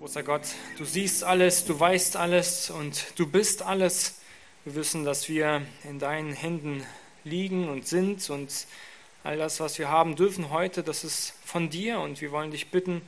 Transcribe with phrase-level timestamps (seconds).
[0.00, 0.44] Großer Gott,
[0.78, 4.14] du siehst alles, du weißt alles und du bist alles.
[4.64, 6.86] Wir wissen, dass wir in deinen Händen
[7.22, 8.66] liegen und sind und
[9.24, 12.70] all das, was wir haben dürfen heute, das ist von dir und wir wollen dich
[12.70, 13.02] bitten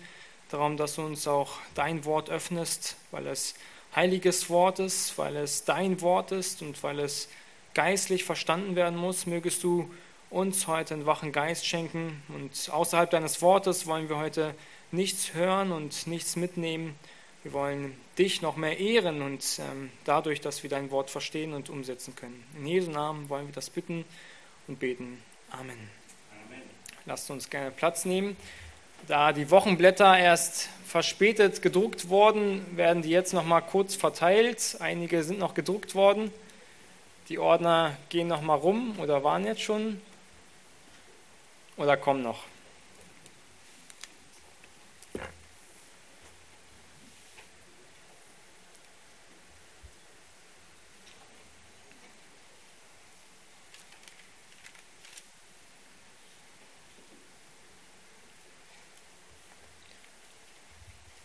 [0.50, 3.54] darum, dass du uns auch dein Wort öffnest, weil es
[3.96, 7.30] heiliges Wort ist, weil es dein Wort ist und weil es
[7.72, 9.24] geistlich verstanden werden muss.
[9.24, 9.90] Mögest du
[10.28, 14.54] uns heute einen wachen Geist schenken und außerhalb deines Wortes wollen wir heute
[14.92, 16.94] nichts hören und nichts mitnehmen.
[17.42, 21.70] Wir wollen dich noch mehr ehren und ähm, dadurch, dass wir dein Wort verstehen und
[21.70, 22.44] umsetzen können.
[22.56, 24.04] In Jesu Namen wollen wir das bitten
[24.68, 25.20] und beten.
[25.50, 25.70] Amen.
[25.70, 26.62] Amen.
[27.04, 28.36] Lasst uns gerne Platz nehmen.
[29.08, 34.76] Da die Wochenblätter erst verspätet gedruckt wurden, werden die jetzt noch mal kurz verteilt.
[34.78, 36.30] Einige sind noch gedruckt worden.
[37.28, 40.00] Die Ordner gehen noch mal rum oder waren jetzt schon
[41.76, 42.44] oder kommen noch.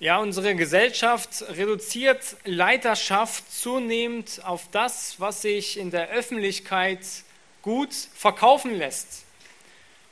[0.08, 7.02] Ja, unsere Gesellschaft reduziert Leiterschaft zunehmend auf das, was sich in der Öffentlichkeit
[7.62, 9.26] gut verkaufen lässt.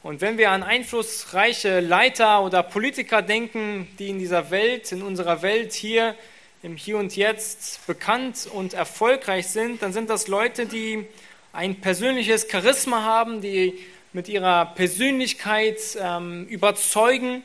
[0.03, 5.41] Und wenn wir an einflussreiche Leiter oder Politiker denken, die in dieser Welt, in unserer
[5.41, 6.13] Welt hier
[6.61, 11.07] im Hier und Jetzt bekannt und erfolgreich sind, dann sind das Leute, die
[11.53, 13.79] ein persönliches Charisma haben, die
[14.11, 17.43] mit ihrer Persönlichkeit ähm, überzeugen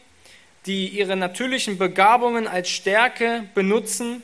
[0.66, 4.22] die ihre natürlichen Begabungen als Stärke benutzen.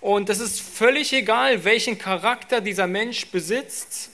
[0.00, 4.10] Und es ist völlig egal, welchen Charakter dieser Mensch besitzt.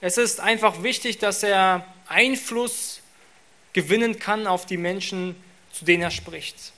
[0.00, 3.02] Es ist einfach wichtig, dass er Einfluss
[3.72, 5.36] gewinnen kann auf die Menschen,
[5.72, 6.72] zu denen er spricht.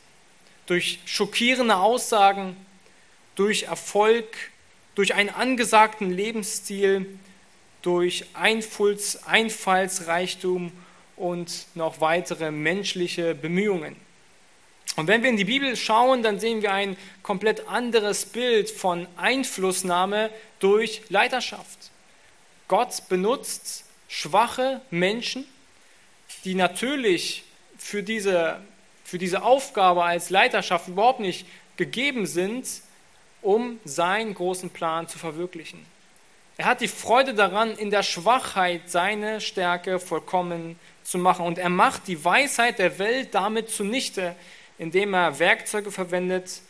[0.67, 2.57] Durch schockierende Aussagen,
[3.35, 4.27] durch Erfolg,
[4.95, 7.07] durch einen angesagten Lebensstil,
[7.81, 10.73] durch Einfalls, Einfallsreichtum
[11.17, 13.97] und noch weitere menschliche Bemühungen.
[14.97, 19.07] Und wenn wir in die Bibel schauen, dann sehen wir ein komplett anderes Bild von
[19.17, 21.91] Einflussnahme durch Leiterschaft.
[22.69, 25.47] Gott benutzt schwache Menschen,
[26.45, 27.45] die natürlich
[27.79, 28.61] für diese,
[29.05, 32.67] für diese Aufgabe als Leiterschaft überhaupt nicht gegeben sind,
[33.41, 35.85] um seinen großen Plan zu verwirklichen.
[36.59, 41.47] Er hat die Freude daran, in der Schwachheit seine Stärke vollkommen zu machen.
[41.47, 44.37] Und er macht die Weisheit der Welt damit zunichte,
[44.79, 46.63] indem er Werkzeuge verwendet,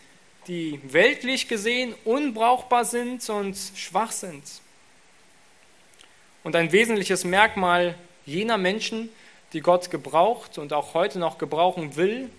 [0.49, 4.43] die weltlich gesehen unbrauchbar sind und schwach sind.
[6.43, 7.95] Und ein wesentliches Merkmal
[8.27, 9.09] jener Menschen,
[9.53, 12.31] die Gott gebraucht und auch heute noch gebrauchen will,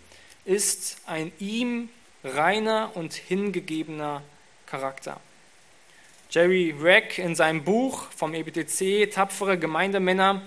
[0.46, 1.90] ist ein ihm
[2.24, 4.22] reiner und hingegebener
[4.66, 5.19] Charakter.
[6.30, 10.41] Jerry Reck in seinem Buch vom EBTC Tapfere Gemeindemänner,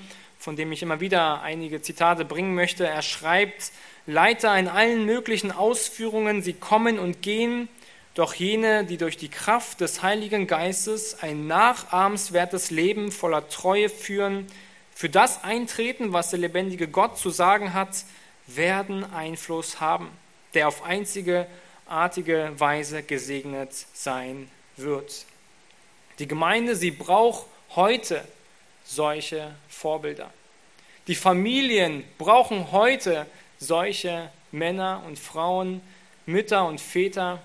[0.46, 3.72] von dem ich immer wieder einige Zitate bringen möchte, er schreibt,
[4.06, 7.68] Leiter in allen möglichen Ausführungen, sie kommen und gehen,
[8.14, 14.46] doch jene, die durch die Kraft des Heiligen Geistes ein nachahmenswertes Leben voller Treue führen,
[14.94, 18.04] für das eintreten, was der lebendige Gott zu sagen hat,
[18.46, 20.08] werden Einfluss haben,
[20.54, 21.48] der auf einzige
[21.88, 25.24] artige Weise gesegnet sein wird.
[26.20, 28.22] Die Gemeinde, sie braucht heute
[28.86, 30.32] solche Vorbilder.
[31.08, 33.26] Die Familien brauchen heute
[33.58, 35.80] solche Männer und Frauen,
[36.24, 37.42] Mütter und Väter.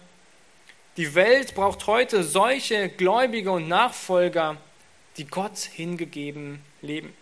[0.97, 4.57] Die Welt braucht heute solche Gläubige und Nachfolger,
[5.17, 7.13] die Gott hingegeben leben.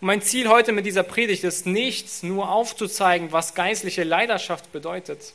[0.00, 5.34] Und mein Ziel heute mit dieser Predigt ist nicht nur aufzuzeigen, was geistliche Leidenschaft bedeutet.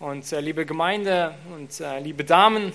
[0.00, 2.72] Und äh, liebe Gemeinde und äh, liebe Damen,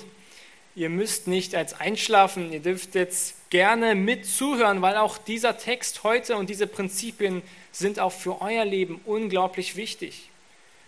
[0.75, 6.03] ihr müsst nicht als einschlafen, ihr dürft jetzt gerne mit zuhören, weil auch dieser Text
[6.03, 10.29] heute und diese Prinzipien sind auch für euer Leben unglaublich wichtig.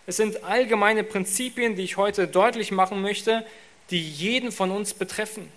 [0.06, 3.44] Es sind allgemeine Prinzipien, die ich heute deutlich machen möchte,
[3.90, 5.48] die jeden von uns betreffen.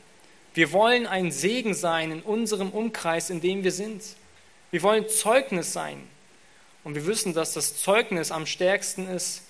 [0.54, 4.04] Wir wollen ein Segen sein in unserem Umkreis, in dem wir sind.
[4.72, 6.08] Wir wollen Zeugnis sein.
[6.84, 9.42] Und wir wissen, dass das Zeugnis am stärksten ist,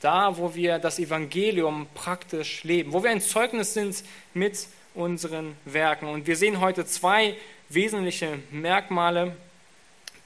[0.00, 6.08] da, wo wir das Evangelium praktisch leben, wo wir ein Zeugnis sind mit unseren Werken.
[6.08, 7.36] Und wir sehen heute zwei
[7.68, 9.36] wesentliche Merkmale,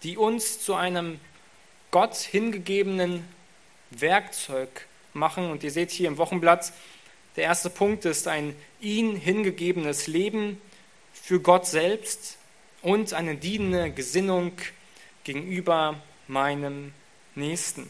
[0.02, 1.18] die uns zu einem
[1.90, 3.24] Gott hingegebenen
[3.90, 5.50] Werkzeug machen.
[5.50, 6.72] Und ihr seht hier im Wochenblatt,
[7.36, 10.60] der erste Punkt ist ein ihn hingegebenes Leben
[11.12, 12.36] für Gott selbst
[12.82, 14.52] und eine dienende Gesinnung
[15.24, 16.92] gegenüber meinem
[17.34, 17.88] Nächsten.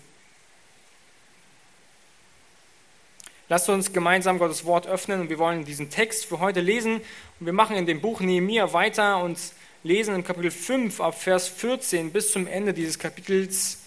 [3.51, 6.97] Lasst uns gemeinsam Gottes Wort öffnen und wir wollen diesen Text für heute lesen.
[7.41, 9.39] Und wir machen in dem Buch Nehemiah weiter und
[9.83, 13.79] lesen im Kapitel 5 ab Vers 14 bis zum Ende dieses Kapitels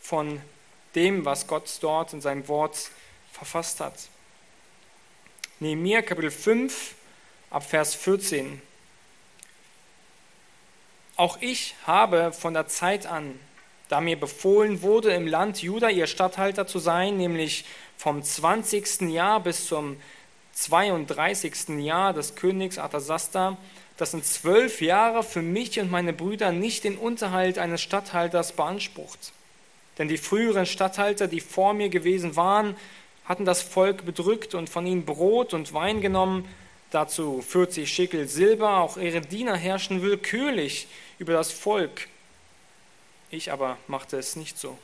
[0.00, 0.40] von
[0.94, 2.90] dem, was Gott dort in seinem Wort
[3.32, 3.94] verfasst hat.
[5.58, 6.94] Nehemiah Kapitel 5
[7.50, 8.62] ab Vers 14.
[11.16, 13.36] Auch ich habe von der Zeit an,
[13.88, 17.64] da mir befohlen wurde, im Land Juda ihr Statthalter zu sein, nämlich
[17.98, 19.02] vom 20.
[19.10, 19.96] Jahr bis zum
[20.54, 21.80] 32.
[21.80, 23.58] Jahr des Königs Arthasasta,
[23.96, 29.32] das sind zwölf Jahre für mich und meine Brüder nicht den Unterhalt eines Statthalters beansprucht.
[29.98, 32.76] Denn die früheren Statthalter, die vor mir gewesen waren,
[33.24, 36.48] hatten das Volk bedrückt und von ihnen Brot und Wein genommen,
[36.92, 40.86] dazu 40 Schickel Silber, auch ihre Diener herrschen willkürlich
[41.18, 42.06] über das Volk.
[43.30, 44.78] Ich aber machte es nicht so,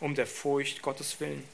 [0.00, 1.44] um der Furcht Gottes willen.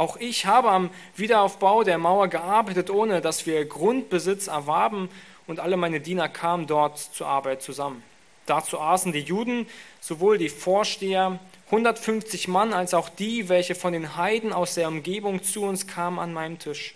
[0.00, 5.10] Auch ich habe am Wiederaufbau der Mauer gearbeitet, ohne dass wir Grundbesitz erwarben,
[5.46, 8.02] und alle meine Diener kamen dort zur Arbeit zusammen.
[8.46, 9.66] Dazu aßen die Juden,
[10.00, 15.42] sowohl die Vorsteher, 150 Mann, als auch die, welche von den Heiden aus der Umgebung
[15.42, 16.94] zu uns kamen an meinem Tisch.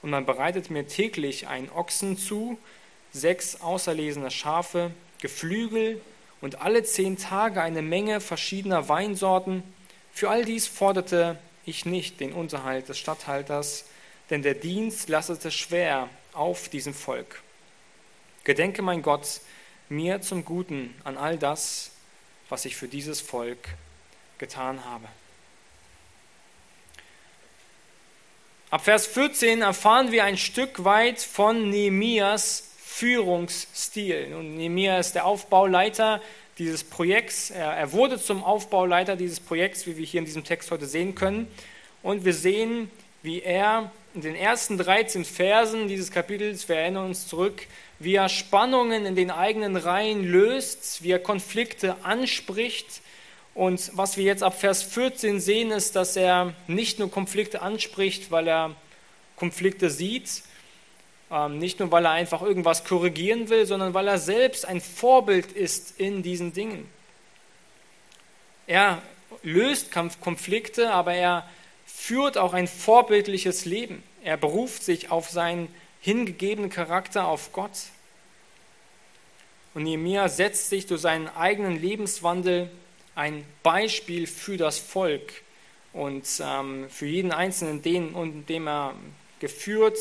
[0.00, 2.56] Und man bereitet mir täglich einen Ochsen zu,
[3.10, 6.00] sechs auserlesene Schafe, Geflügel
[6.40, 9.64] und alle zehn Tage eine Menge verschiedener Weinsorten.
[10.12, 11.36] Für all dies forderte
[11.66, 13.84] ich nicht den Unterhalt des Statthalters,
[14.30, 17.42] denn der Dienst lastete schwer auf diesem Volk.
[18.44, 19.40] Gedenke, mein Gott,
[19.88, 21.90] mir zum Guten an all das,
[22.48, 23.68] was ich für dieses Volk
[24.38, 25.08] getan habe.
[28.70, 34.28] Ab Vers 14 erfahren wir ein Stück weit von Nehemias Führungsstil.
[34.30, 36.20] Nun, Nehemia ist der Aufbauleiter
[36.58, 37.50] dieses Projekts.
[37.50, 41.48] Er, wurde zum Aufbauleiter dieses Projekts, wie wir hier in diesem Text heute sehen können.
[42.02, 42.90] Und wir sehen,
[43.22, 47.66] wie er in den ersten 13 Versen dieses Kapitels, wir erinnern uns zurück,
[47.98, 53.00] wie er Spannungen in den eigenen Reihen löst, wie er Konflikte anspricht.
[53.54, 58.30] Und was wir jetzt ab Vers 14 sehen, ist, dass er nicht nur Konflikte anspricht,
[58.30, 58.76] weil er
[59.36, 60.42] Konflikte sieht,
[61.48, 65.98] nicht nur, weil er einfach irgendwas korrigieren will, sondern weil er selbst ein Vorbild ist
[65.98, 66.88] in diesen Dingen.
[68.66, 69.02] Er
[69.42, 71.48] löst Konflikte, aber er
[71.86, 74.02] führt auch ein vorbildliches Leben.
[74.22, 75.68] Er beruft sich auf seinen
[76.00, 77.72] hingegebenen Charakter, auf Gott.
[79.74, 82.70] Und Nehemiah setzt sich durch seinen eigenen Lebenswandel
[83.16, 85.42] ein Beispiel für das Volk
[85.92, 88.94] und ähm, für jeden Einzelnen, den, dem er
[89.40, 89.98] geführt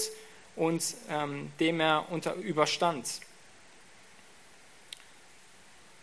[0.55, 3.21] und ähm, dem er unter, überstand.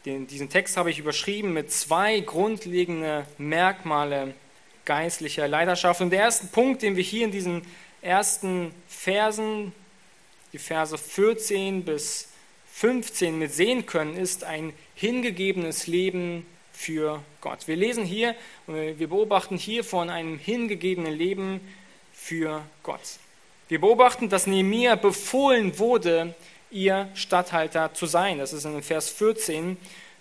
[0.05, 4.35] Den, diesen Text habe ich überschrieben mit zwei grundlegenden Merkmale
[4.87, 6.01] geistlicher Leiterschaft.
[6.01, 7.63] Und der erste Punkt, den wir hier in diesen
[8.01, 9.73] ersten Versen,
[10.53, 12.29] die Verse 14 bis
[12.73, 17.69] 15 mit sehen können, ist ein hingegebenes Leben für Gott.
[17.69, 18.35] Wir lesen hier
[18.67, 21.61] und wir beobachten hier von einem hingegebenen Leben
[22.13, 23.19] für Gott.
[23.71, 26.35] Wir beobachten, dass Nehemiah befohlen wurde,
[26.73, 28.39] ihr Statthalter zu sein.
[28.39, 29.77] Das ist in Vers 14.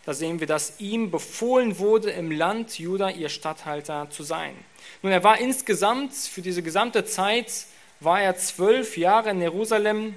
[0.05, 4.53] Da sehen wir, dass ihm befohlen wurde, im Land Juda ihr Statthalter zu sein.
[5.01, 7.65] Nun, er war insgesamt, für diese gesamte Zeit,
[7.99, 10.13] war er zwölf Jahre in Jerusalem.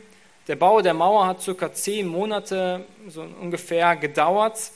[0.46, 4.72] Der Bau der Mauer hat circa zehn Monate so ungefähr gedauert.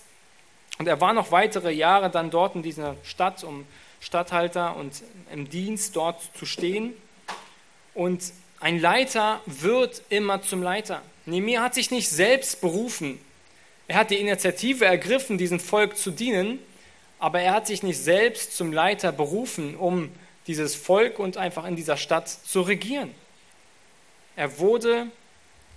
[0.78, 3.66] Und er war noch weitere Jahre dann dort in dieser Stadt, um
[4.00, 6.94] Statthalter und im Dienst dort zu stehen.
[7.92, 11.02] Und ein Leiter wird immer zum Leiter.
[11.26, 13.18] Nehemiah hat sich nicht selbst berufen.
[13.88, 16.58] Er hat die Initiative ergriffen, diesem Volk zu dienen,
[17.18, 20.10] aber er hat sich nicht selbst zum Leiter berufen, um
[20.46, 23.12] dieses Volk und einfach in dieser Stadt zu regieren.
[24.36, 25.06] Er wurde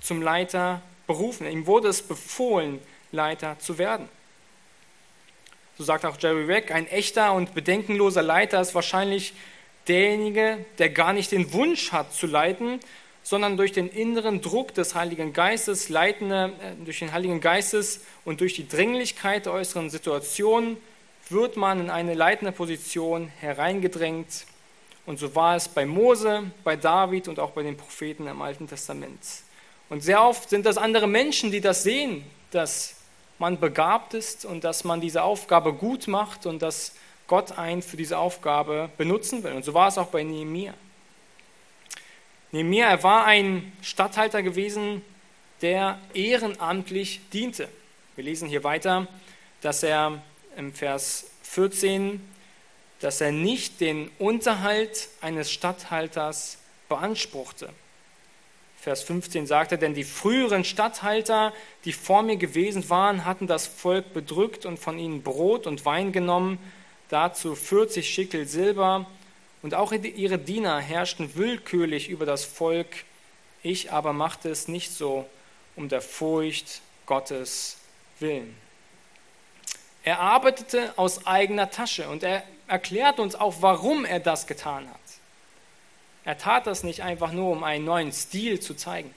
[0.01, 1.47] zum Leiter berufen.
[1.49, 2.79] Ihm wurde es befohlen,
[3.11, 4.07] Leiter zu werden.
[5.77, 9.33] So sagt auch Jerry Weck, ein echter und bedenkenloser Leiter ist wahrscheinlich
[9.89, 12.79] derjenige, der gar nicht den Wunsch hat zu leiten,
[13.23, 18.41] sondern durch den inneren Druck des Heiligen Geistes, leitende, äh, durch den Heiligen Geistes und
[18.41, 20.77] durch die Dringlichkeit der äußeren Situation
[21.29, 24.45] wird man in eine leitende Position hereingedrängt.
[25.05, 28.67] Und so war es bei Mose, bei David und auch bei den Propheten im Alten
[28.67, 29.19] Testament.
[29.89, 32.95] Und sehr oft sind das andere Menschen, die das sehen, dass
[33.39, 36.93] man begabt ist und dass man diese Aufgabe gut macht und dass
[37.29, 39.53] Gott einen für diese Aufgabe benutzen will.
[39.53, 40.73] Und so war es auch bei Nehemiah.
[42.51, 45.03] Nehemiah, er war ein Statthalter gewesen,
[45.61, 47.69] der ehrenamtlich diente.
[48.15, 49.07] Wir lesen hier weiter,
[49.61, 50.23] dass er
[50.57, 52.19] im Vers 14,
[52.99, 56.57] dass er nicht den Unterhalt eines Statthalters
[56.89, 57.69] beanspruchte.
[58.81, 61.53] Vers 15 sagte, denn die früheren Statthalter,
[61.85, 66.11] die vor mir gewesen waren, hatten das Volk bedrückt und von ihnen Brot und Wein
[66.11, 66.57] genommen,
[67.09, 69.05] dazu 40 Schickel Silber,
[69.61, 73.03] und auch ihre Diener herrschten willkürlich über das Volk,
[73.61, 75.27] ich aber machte es nicht so
[75.75, 77.77] um der Furcht Gottes
[78.19, 78.55] willen.
[80.03, 84.95] Er arbeitete aus eigener Tasche und er erklärt uns auch, warum er das getan hat.
[86.23, 89.13] Er tat das nicht einfach nur, um einen neuen Stil zu zeigen,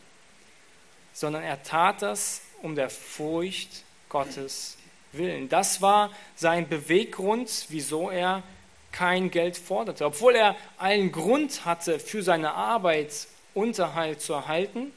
[1.12, 4.76] sondern er tat das um der Furcht Gottes
[5.12, 5.48] willen.
[5.48, 8.42] Das war sein Beweggrund, wieso er
[8.92, 10.04] kein Geld forderte.
[10.04, 14.92] Obwohl er allen Grund hatte, für seine Arbeit Unterhalt zu erhalten,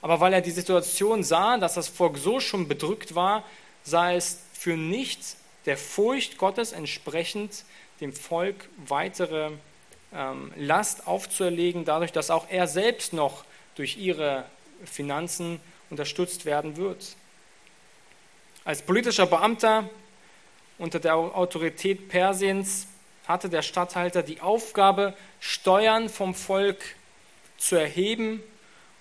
[0.00, 3.44] aber weil er die Situation sah, dass das Volk so schon bedrückt war,
[3.84, 7.64] sah es für nichts der Furcht Gottes entsprechend,
[8.00, 9.50] dem Volk weitere
[10.12, 13.44] ähm, Last aufzuerlegen, dadurch, dass auch er selbst noch
[13.76, 14.44] durch ihre
[14.84, 17.16] Finanzen unterstützt werden wird.
[18.64, 19.90] Als politischer Beamter
[20.78, 22.86] unter der Autorität Persiens
[23.26, 26.80] hatte der Statthalter die Aufgabe, Steuern vom Volk
[27.58, 28.40] zu erheben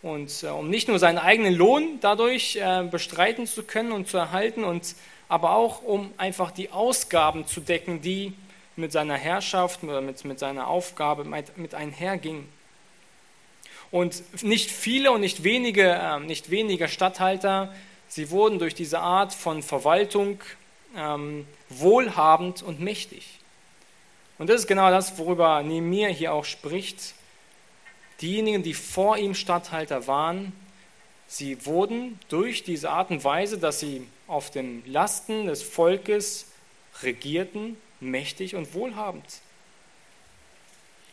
[0.01, 4.17] und äh, um nicht nur seinen eigenen Lohn dadurch äh, bestreiten zu können und zu
[4.17, 4.95] erhalten, und
[5.29, 8.33] aber auch um einfach die Ausgaben zu decken, die
[8.75, 12.47] mit seiner Herrschaft oder mit, mit seiner Aufgabe mit, mit einherging.
[13.91, 17.71] Und nicht viele und nicht wenige, äh, nicht weniger Statthalter,
[18.11, 20.39] sie wurden durch diese Art von Verwaltung
[20.97, 23.39] ähm, wohlhabend und mächtig.
[24.37, 27.13] Und das ist genau das, worüber Nehemiah hier auch spricht.
[28.19, 30.51] Diejenigen, die vor ihm Statthalter waren,
[31.27, 36.47] sie wurden durch diese Art und Weise, dass sie auf den Lasten des Volkes
[37.03, 39.23] regierten, mächtig und wohlhabend.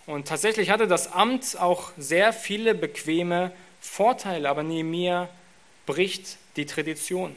[0.07, 5.29] Und tatsächlich hatte das Amt auch sehr viele bequeme Vorteile, aber Nehemiah
[5.87, 7.35] bricht die Tradition.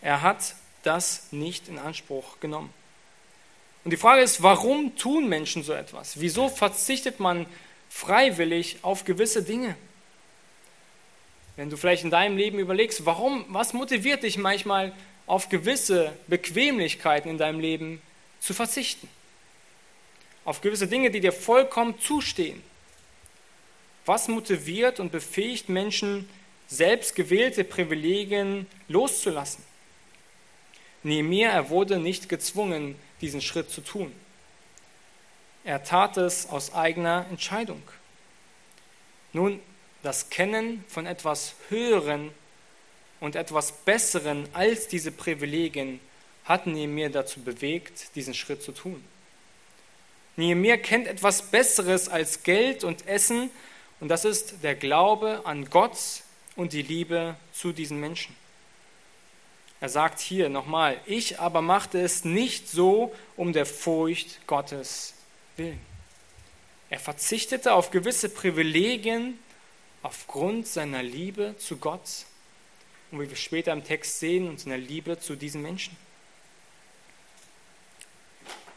[0.00, 0.54] Er hat
[0.84, 2.72] das nicht in Anspruch genommen.
[3.84, 6.20] Und die Frage ist, warum tun Menschen so etwas?
[6.20, 7.46] Wieso verzichtet man
[7.88, 9.76] freiwillig auf gewisse Dinge?
[11.56, 14.92] Wenn du vielleicht in deinem Leben überlegst, warum, was motiviert dich manchmal
[15.26, 18.02] auf gewisse Bequemlichkeiten in deinem Leben
[18.40, 19.08] zu verzichten?
[20.44, 22.62] Auf gewisse Dinge, die dir vollkommen zustehen?
[24.04, 26.28] Was motiviert und befähigt Menschen,
[26.68, 29.64] selbst gewählte Privilegien loszulassen?
[31.02, 34.12] Nehemiah, er wurde nicht gezwungen, diesen Schritt zu tun.
[35.64, 37.82] Er tat es aus eigener Entscheidung.
[39.32, 39.60] Nun,
[40.02, 42.30] das Kennen von etwas Höheren
[43.20, 46.00] und etwas Besseren als diese Privilegien
[46.44, 49.02] hat Nehemiah dazu bewegt, diesen Schritt zu tun.
[50.36, 53.50] Nehemiah kennt etwas Besseres als Geld und Essen
[54.00, 55.96] und das ist der Glaube an Gott
[56.56, 58.34] und die Liebe zu diesen Menschen.
[59.80, 65.14] Er sagt hier nochmal, ich aber machte es nicht so um der Furcht Gottes
[65.56, 65.80] willen.
[66.88, 69.38] Er verzichtete auf gewisse Privilegien
[70.02, 72.24] aufgrund seiner Liebe zu Gott
[73.10, 75.96] und wie wir später im Text sehen, und seiner Liebe zu diesen Menschen.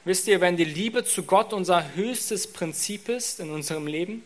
[0.05, 4.23] Wisst ihr, wenn die Liebe zu Gott unser höchstes Prinzip ist in unserem Leben,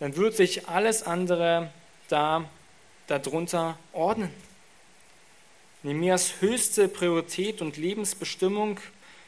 [0.00, 1.70] dann wird sich alles andere
[2.08, 2.48] da
[3.06, 4.30] darunter ordnen.
[5.82, 8.80] Nehemias höchste Priorität und Lebensbestimmung,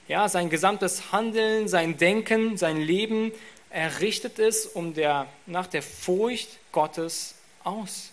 [0.09, 3.33] ja, sein gesamtes Handeln, sein Denken, sein Leben,
[3.71, 8.11] er richtet es um der, nach der Furcht Gottes aus.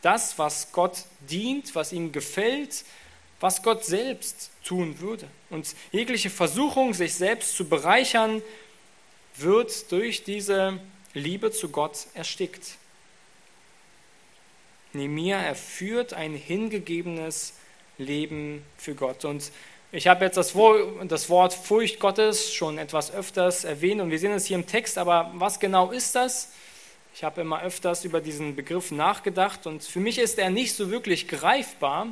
[0.00, 2.84] Das, was Gott dient, was ihm gefällt,
[3.40, 5.26] was Gott selbst tun würde.
[5.50, 8.40] Und jegliche Versuchung, sich selbst zu bereichern,
[9.36, 10.78] wird durch diese
[11.14, 12.76] Liebe zu Gott erstickt.
[14.94, 17.54] Nehemiah, er führt ein hingegebenes
[17.98, 19.24] Leben für Gott.
[19.24, 19.50] Und
[19.90, 24.46] ich habe jetzt das Wort Furcht Gottes schon etwas öfters erwähnt und wir sehen es
[24.46, 26.50] hier im Text, aber was genau ist das?
[27.14, 30.90] Ich habe immer öfters über diesen Begriff nachgedacht und für mich ist er nicht so
[30.90, 32.06] wirklich greifbar,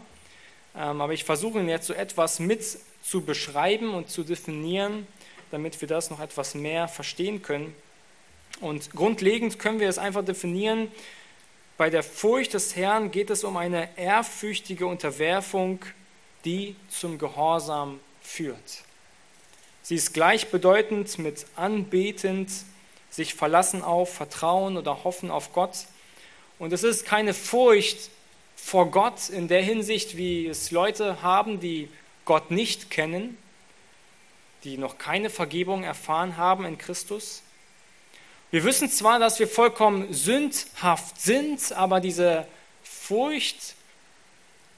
[0.76, 2.62] ähm, aber ich versuche ihn jetzt so etwas mit
[3.02, 5.06] zu beschreiben und zu definieren,
[5.50, 7.74] damit wir das noch etwas mehr verstehen können.
[8.60, 10.88] Und grundlegend können wir es einfach definieren
[11.80, 15.82] bei der Furcht des Herrn geht es um eine ehrfürchtige Unterwerfung,
[16.44, 18.82] die zum Gehorsam führt.
[19.80, 22.50] Sie ist gleichbedeutend mit anbetend,
[23.08, 25.86] sich verlassen auf, vertrauen oder hoffen auf Gott.
[26.58, 28.10] Und es ist keine Furcht
[28.56, 31.88] vor Gott in der Hinsicht, wie es Leute haben, die
[32.26, 33.38] Gott nicht kennen,
[34.64, 37.42] die noch keine Vergebung erfahren haben in Christus,
[38.52, 42.48] Wir wissen zwar, dass wir vollkommen sündhaft sind, aber diese
[42.82, 43.76] Furcht,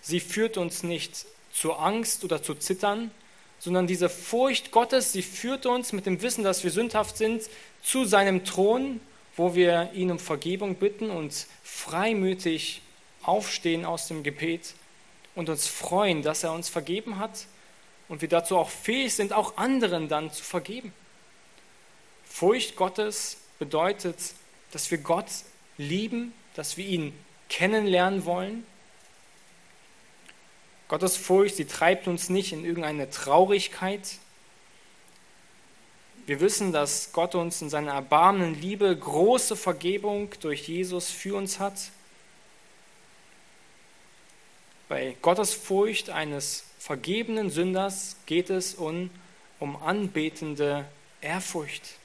[0.03, 1.25] sie führt uns nicht
[1.55, 3.11] zur Angst oder zu Zittern,
[3.59, 7.45] sondern diese Furcht Gottes, sie führt uns mit dem Wissen, dass wir sündhaft sind,
[7.83, 9.01] zu seinem Thron,
[9.37, 12.83] wo wir ihn um Vergebung bitten und freimütig
[13.23, 14.75] aufstehen aus dem Gebet
[15.35, 17.47] und uns freuen, dass er uns vergeben hat
[18.11, 20.93] und wir dazu auch fähig sind, auch anderen dann zu vergeben.
[22.25, 24.19] Furcht Gottes bedeutet,
[24.73, 25.29] dass wir Gott
[25.79, 27.17] lieben, dass wir ihn
[27.49, 28.67] kennenlernen wollen.
[30.89, 34.19] Gottes Furcht, sie treibt uns nicht in irgendeine Traurigkeit.
[36.27, 41.61] Wir wissen, dass Gott uns in seiner erbarmenden Liebe große Vergebung durch Jesus für uns
[41.61, 41.79] hat.
[44.89, 49.11] Bei Gottes Furcht eines vergebenen Sünders geht es um,
[49.61, 50.85] um anbetende
[51.21, 52.02] Ehrfurcht.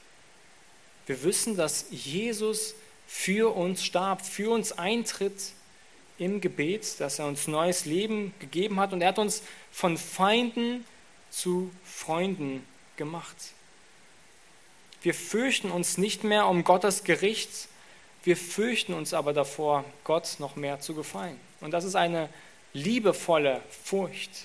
[1.08, 2.74] Wir wissen, dass Jesus
[3.06, 5.52] für uns starb, für uns eintritt
[6.18, 10.84] im Gebet, dass er uns neues Leben gegeben hat und er hat uns von Feinden
[11.30, 12.62] zu Freunden
[12.96, 13.36] gemacht.
[15.00, 17.68] Wir fürchten uns nicht mehr um Gottes Gericht,
[18.24, 21.40] wir fürchten uns aber davor, Gott noch mehr zu gefallen.
[21.62, 22.28] Und das ist eine
[22.74, 24.44] liebevolle Furcht.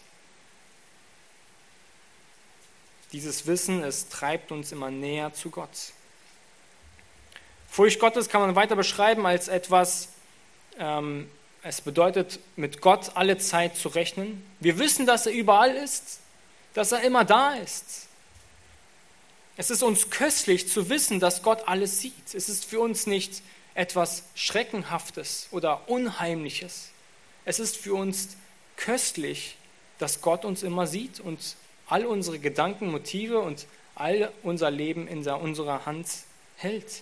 [3.11, 5.91] Dieses Wissen, es treibt uns immer näher zu Gott.
[7.73, 10.09] Furcht Gottes kann man weiter beschreiben als etwas,
[10.77, 11.27] ähm,
[11.63, 14.45] es bedeutet, mit Gott alle Zeit zu rechnen.
[14.59, 16.19] Wir wissen, dass er überall ist,
[16.75, 18.05] dass er immer da ist.
[19.57, 22.35] Es ist uns köstlich zu wissen, dass Gott alles sieht.
[22.35, 23.41] Es ist für uns nicht
[23.73, 26.89] etwas Schreckenhaftes oder Unheimliches.
[27.43, 28.37] Es ist für uns
[28.75, 29.57] köstlich,
[29.97, 31.39] dass Gott uns immer sieht und
[31.87, 33.65] all unsere Gedanken, Motive und
[33.95, 36.07] all unser Leben in unserer Hand
[36.57, 37.01] hält.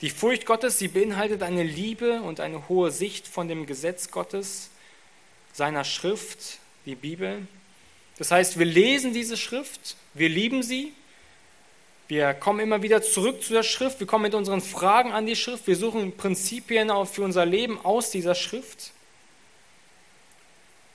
[0.00, 4.70] Die Furcht Gottes, sie beinhaltet eine Liebe und eine hohe Sicht von dem Gesetz Gottes,
[5.52, 7.46] seiner Schrift, die Bibel.
[8.18, 10.92] Das heißt, wir lesen diese Schrift, wir lieben sie,
[12.06, 15.36] wir kommen immer wieder zurück zu der Schrift, wir kommen mit unseren Fragen an die
[15.36, 18.92] Schrift, wir suchen Prinzipien für unser Leben aus dieser Schrift.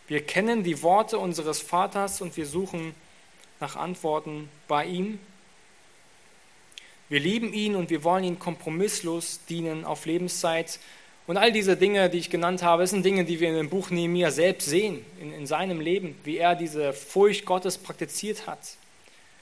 [0.08, 2.94] Wir kennen die Worte unseres Vaters und wir suchen
[3.60, 5.20] nach Antworten bei ihm.
[7.10, 10.80] Wir lieben ihn und wir wollen ihm kompromisslos dienen auf Lebenszeit.
[11.26, 13.90] Und all diese Dinge, die ich genannt habe, sind Dinge, die wir in dem Buch
[13.90, 18.60] Nehemiah selbst sehen, in, in seinem Leben, wie er diese Furcht Gottes praktiziert hat.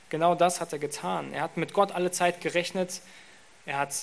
[0.10, 1.34] Genau das hat er getan.
[1.34, 3.02] Er hat mit Gott alle Zeit gerechnet.
[3.66, 3.94] Er, hat,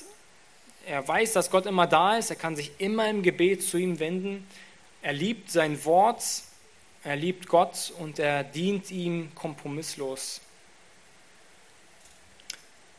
[0.86, 2.28] er weiß, dass Gott immer da ist.
[2.28, 4.46] Er kann sich immer im Gebet zu ihm wenden.
[5.00, 6.22] Er liebt sein Wort.
[7.02, 10.42] Er liebt Gott und er dient ihm kompromisslos.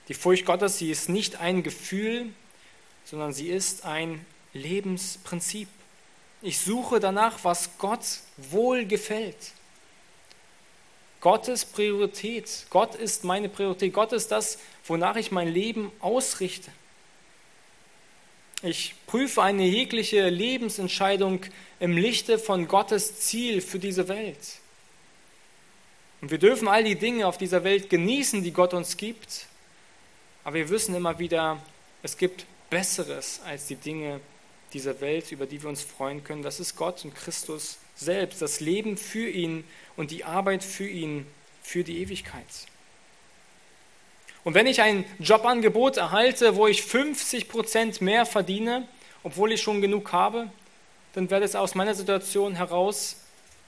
[0.08, 2.32] Die Furcht Gottes, sie ist nicht ein Gefühl,
[3.06, 5.68] sondern sie ist ein Lebensprinzip.
[6.42, 8.04] Ich suche danach, was Gott
[8.38, 9.36] wohl gefällt.
[11.22, 12.68] Gottes Priorität.
[12.70, 13.94] Gott ist meine Priorität.
[13.94, 16.72] Gott ist das, wonach ich mein Leben ausrichte.
[18.62, 21.42] Ich prüfe eine jegliche Lebensentscheidung
[21.80, 24.38] im Lichte von Gottes Ziel für diese Welt.
[26.22, 29.48] Und wir dürfen all die Dinge auf dieser Welt genießen, die Gott uns gibt,
[30.46, 31.60] aber wir wissen immer wieder,
[32.04, 34.22] es gibt Besseres als die Dinge
[34.74, 36.44] dieser Welt, über die wir uns freuen können.
[36.44, 39.64] Das ist Gott und Christus selbst, das Leben für ihn
[39.98, 41.26] und die Arbeit für ihn,
[41.64, 42.46] für die Ewigkeit.
[44.44, 48.88] Und wenn ich ein Jobangebot erhalte, wo ich 50 Prozent mehr verdiene,
[49.24, 50.52] obwohl ich schon genug habe,
[51.14, 53.16] dann wäre es aus meiner Situation heraus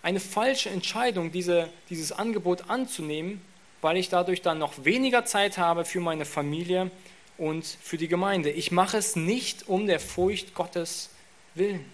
[0.04, 3.42] eine falsche Entscheidung, diese, dieses Angebot anzunehmen,
[3.82, 6.92] weil ich dadurch dann noch weniger Zeit habe für meine Familie
[7.38, 8.50] und für die Gemeinde.
[8.50, 11.10] Ich mache es nicht um der Furcht Gottes
[11.54, 11.86] willen.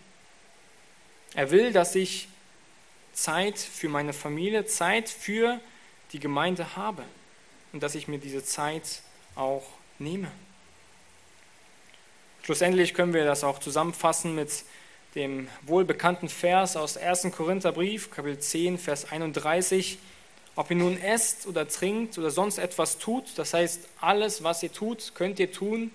[1.35, 2.27] Er will, dass ich
[3.13, 5.59] Zeit für meine Familie, Zeit für
[6.11, 7.03] die Gemeinde habe
[7.71, 9.01] und dass ich mir diese Zeit
[9.35, 9.63] auch
[9.99, 10.31] nehme.
[12.43, 14.63] Schlussendlich können wir das auch zusammenfassen mit
[15.15, 17.29] dem wohlbekannten Vers aus 1.
[17.35, 19.97] Korintherbrief, Kapitel 10, Vers 31.
[20.55, 24.71] Ob ihr nun esst oder trinkt oder sonst etwas tut, das heißt, alles, was ihr
[24.71, 25.91] tut, könnt ihr tun,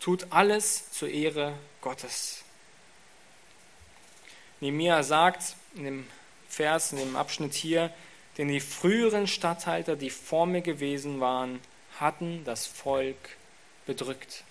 [0.00, 2.42] tut alles zur Ehre Gottes.
[4.60, 6.06] Nehemiah sagt in dem
[6.48, 7.92] Vers, in dem Abschnitt hier,
[8.38, 11.60] denn die früheren Statthalter, die vor mir gewesen waren,
[11.98, 13.16] hatten das Volk
[13.84, 14.44] bedrückt.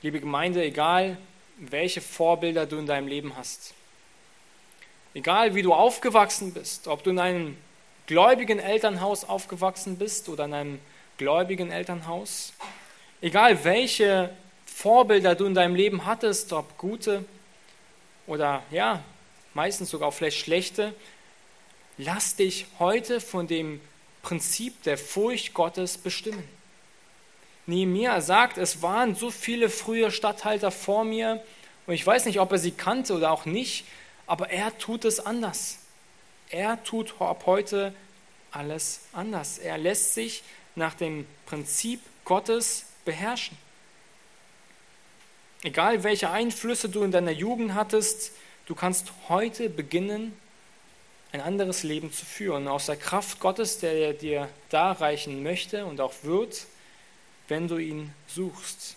[0.00, 1.16] Liebe Gemeinde, egal
[1.58, 3.74] welche Vorbilder du in deinem Leben hast,
[5.18, 7.56] Egal wie du aufgewachsen bist, ob du in einem
[8.06, 10.78] gläubigen Elternhaus aufgewachsen bist oder in einem
[11.16, 12.52] gläubigen Elternhaus,
[13.20, 14.30] egal welche
[14.64, 17.24] Vorbilder du in deinem Leben hattest, ob gute
[18.28, 19.02] oder ja,
[19.54, 20.94] meistens sogar vielleicht schlechte,
[21.96, 23.80] lass dich heute von dem
[24.22, 26.48] Prinzip der Furcht Gottes bestimmen.
[27.66, 31.42] Nehemiah sagt, es waren so viele frühe Statthalter vor mir
[31.88, 33.84] und ich weiß nicht, ob er sie kannte oder auch nicht,
[34.28, 35.78] aber er tut es anders.
[36.50, 37.94] Er tut ab heute
[38.52, 39.58] alles anders.
[39.58, 40.44] Er lässt sich
[40.76, 43.56] nach dem Prinzip Gottes beherrschen.
[45.62, 48.32] Egal welche Einflüsse du in deiner Jugend hattest,
[48.66, 50.36] du kannst heute beginnen,
[51.32, 56.00] ein anderes Leben zu führen, aus der Kraft Gottes, der dir da reichen möchte und
[56.00, 56.66] auch wird,
[57.48, 58.96] wenn du ihn suchst.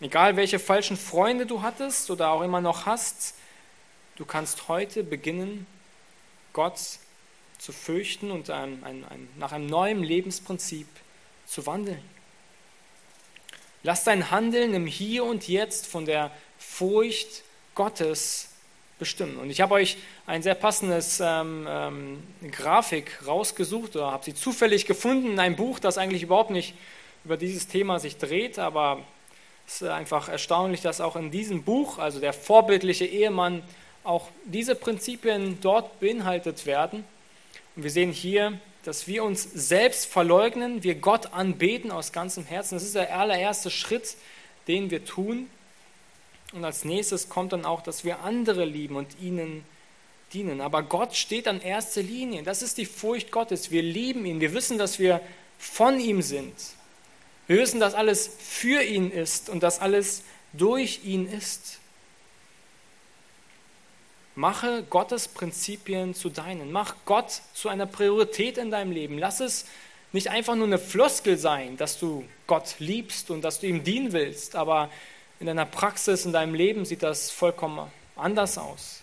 [0.00, 3.34] Egal welche falschen Freunde du hattest oder auch immer noch hast,
[4.20, 5.66] du kannst heute beginnen,
[6.52, 6.78] Gott
[7.58, 10.86] zu fürchten und ein, ein, ein, nach einem neuen Lebensprinzip
[11.46, 12.02] zu wandeln.
[13.82, 18.50] Lass dein Handeln im Hier und Jetzt von der Furcht Gottes
[18.98, 19.38] bestimmen.
[19.38, 24.84] Und ich habe euch ein sehr passendes ähm, ähm, Grafik rausgesucht oder habe sie zufällig
[24.84, 26.74] gefunden in einem Buch, das eigentlich überhaupt nicht
[27.24, 29.02] über dieses Thema sich dreht, aber
[29.66, 33.62] es ist einfach erstaunlich, dass auch in diesem Buch, also der vorbildliche Ehemann,
[34.04, 37.04] auch diese Prinzipien dort beinhaltet werden.
[37.76, 42.76] Und wir sehen hier, dass wir uns selbst verleugnen, wir Gott anbeten aus ganzem Herzen.
[42.76, 44.16] Das ist der allererste Schritt,
[44.68, 45.48] den wir tun.
[46.52, 49.64] Und als nächstes kommt dann auch, dass wir andere lieben und ihnen
[50.32, 50.60] dienen.
[50.60, 52.42] Aber Gott steht an erster Linie.
[52.42, 53.70] Das ist die Furcht Gottes.
[53.70, 54.40] Wir lieben ihn.
[54.40, 55.20] Wir wissen, dass wir
[55.58, 56.54] von ihm sind.
[57.46, 61.78] Wir wissen, dass alles für ihn ist und dass alles durch ihn ist.
[64.40, 66.72] Mache Gottes Prinzipien zu deinen.
[66.72, 69.18] Mach Gott zu einer Priorität in deinem Leben.
[69.18, 69.66] Lass es
[70.12, 74.14] nicht einfach nur eine Floskel sein, dass du Gott liebst und dass du ihm dienen
[74.14, 74.90] willst, aber
[75.40, 79.02] in deiner Praxis, in deinem Leben sieht das vollkommen anders aus.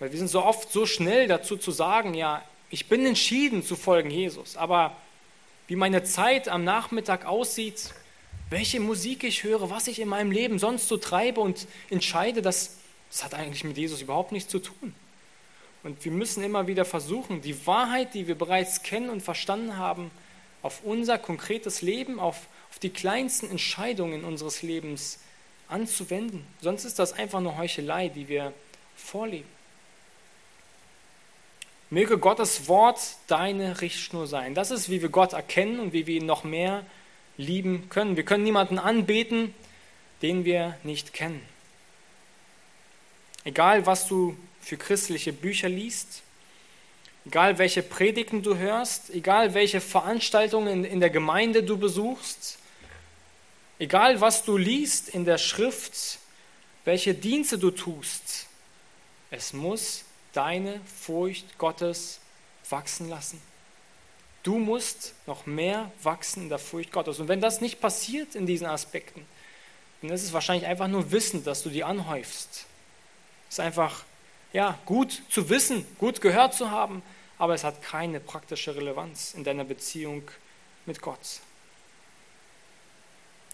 [0.00, 3.74] Weil wir sind so oft so schnell dazu zu sagen, ja, ich bin entschieden zu
[3.74, 4.94] folgen Jesus, aber
[5.66, 7.94] wie meine Zeit am Nachmittag aussieht,
[8.50, 12.76] welche Musik ich höre, was ich in meinem Leben sonst so treibe und entscheide, das,
[13.12, 14.92] das hat eigentlich mit Jesus überhaupt nichts zu tun.
[15.84, 20.10] Und wir müssen immer wieder versuchen, die Wahrheit, die wir bereits kennen und verstanden haben,
[20.62, 25.18] auf unser konkretes Leben, auf auf die kleinsten Entscheidungen unseres Lebens
[25.68, 26.46] anzuwenden.
[26.62, 28.54] Sonst ist das einfach nur Heuchelei, die wir
[28.96, 29.48] vorleben.
[31.90, 34.54] Möge Gottes Wort deine Richtschnur sein.
[34.54, 36.86] Das ist, wie wir Gott erkennen und wie wir ihn noch mehr
[37.36, 38.16] lieben können.
[38.16, 39.54] Wir können niemanden anbeten,
[40.22, 41.42] den wir nicht kennen.
[43.44, 46.22] Egal, was du für christliche Bücher liest,
[47.26, 52.58] egal welche Predigten du hörst, egal welche Veranstaltungen in der Gemeinde du besuchst,
[53.82, 56.20] Egal was du liest in der Schrift,
[56.84, 58.46] welche Dienste du tust,
[59.32, 62.20] es muss deine Furcht Gottes
[62.70, 63.42] wachsen lassen.
[64.44, 67.18] Du musst noch mehr wachsen in der Furcht Gottes.
[67.18, 69.26] Und wenn das nicht passiert in diesen Aspekten,
[70.00, 72.66] dann ist es wahrscheinlich einfach nur Wissen, dass du die anhäufst.
[73.52, 74.04] Es ist einfach
[74.54, 77.02] ja, gut zu wissen, gut gehört zu haben,
[77.36, 80.22] aber es hat keine praktische Relevanz in deiner Beziehung
[80.86, 81.40] mit Gott.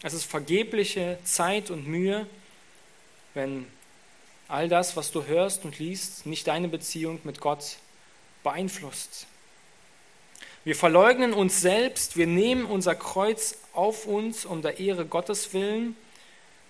[0.05, 2.29] Es ist vergebliche Zeit und Mühe,
[3.35, 3.67] wenn
[4.47, 7.79] all das, was du hörst und liest, nicht deine Beziehung mit Gott
[8.45, 9.27] beeinflusst.
[10.63, 15.97] Wir verleugnen uns selbst, wir nehmen unser Kreuz auf uns um der Ehre Gottes willen.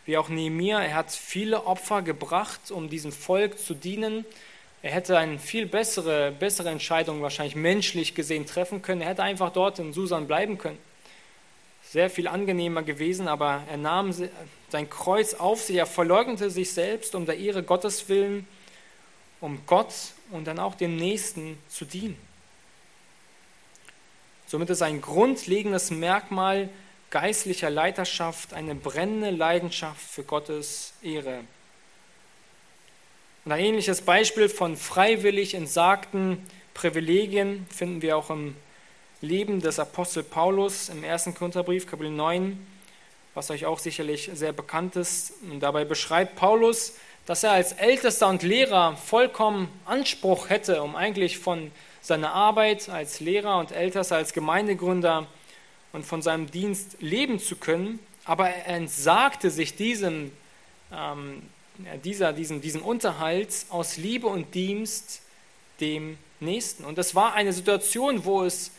[0.08, 4.24] Wie auch Nehemiah, er hat viele Opfer gebracht, um diesem Volk zu dienen.
[4.80, 9.02] Er hätte eine viel bessere, bessere Entscheidung wahrscheinlich menschlich gesehen treffen können.
[9.02, 10.78] Er hätte einfach dort in Susan bleiben können
[11.90, 14.14] sehr viel angenehmer gewesen, aber er nahm
[14.70, 18.46] sein Kreuz auf sich, er verleugnete sich selbst um der Ehre Gottes willen,
[19.40, 19.92] um Gott
[20.30, 22.18] und dann auch dem Nächsten zu dienen.
[24.46, 26.68] Somit ist ein grundlegendes Merkmal
[27.10, 31.40] geistlicher Leiterschaft eine brennende Leidenschaft für Gottes Ehre.
[33.44, 36.44] Und ein ähnliches Beispiel von freiwillig entsagten
[36.74, 38.56] Privilegien finden wir auch im
[39.20, 41.30] Leben des Apostel Paulus im 1.
[41.36, 42.64] Korintherbrief, Kapitel 9,
[43.34, 45.32] was euch auch sicherlich sehr bekannt ist.
[45.42, 46.94] Und dabei beschreibt Paulus,
[47.26, 53.20] dass er als Ältester und Lehrer vollkommen Anspruch hätte, um eigentlich von seiner Arbeit als
[53.20, 55.26] Lehrer und Ältester, als Gemeindegründer
[55.92, 57.98] und von seinem Dienst leben zu können.
[58.24, 60.32] Aber er entsagte sich diesem,
[60.92, 61.42] ähm,
[62.04, 65.22] dieser, diesem, diesem Unterhalt aus Liebe und Dienst
[65.80, 66.84] dem Nächsten.
[66.84, 68.70] Und das war eine Situation, wo es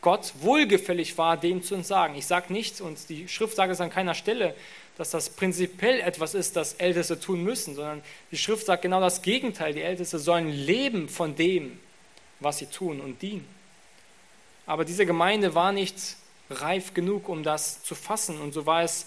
[0.00, 2.16] Gott wohlgefällig war, dem zu entsagen.
[2.16, 4.54] Ich sage nicht, und die Schrift sagt es an keiner Stelle,
[4.96, 9.22] dass das prinzipiell etwas ist, das Älteste tun müssen, sondern die Schrift sagt genau das
[9.22, 9.72] Gegenteil.
[9.72, 11.78] Die Älteste sollen leben von dem,
[12.40, 13.46] was sie tun und dienen.
[14.66, 16.16] Aber diese Gemeinde war nicht
[16.50, 18.40] reif genug, um das zu fassen.
[18.40, 19.06] Und so war es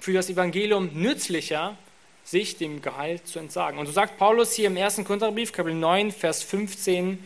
[0.00, 1.76] für das Evangelium nützlicher,
[2.24, 3.78] sich dem Gehalt zu entsagen.
[3.78, 4.96] Und so sagt Paulus hier im 1.
[5.04, 7.18] Korintherbrief, Kapitel 9, Vers 15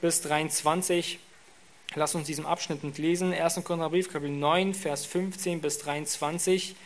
[0.00, 1.18] bis 23,
[1.94, 3.32] Lass uns diesen Abschnitt lesen.
[3.32, 3.64] 1.
[3.64, 6.76] Korintherbrief, Kapitel 9, Vers 15 bis 23.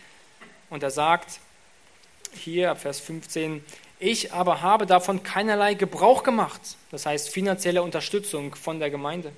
[0.69, 1.41] Und er sagt
[2.33, 3.65] hier ab Vers 15,
[3.99, 9.33] ich aber habe davon keinerlei Gebrauch gemacht, das heißt finanzielle Unterstützung von der Gemeinde.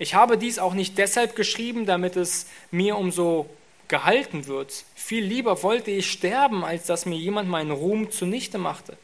[0.00, 3.50] Ich habe dies auch nicht deshalb geschrieben, damit es mir umso
[3.86, 4.86] gehalten wird.
[4.94, 8.96] Viel lieber wollte ich sterben, als dass mir jemand meinen Ruhm zunichte machte.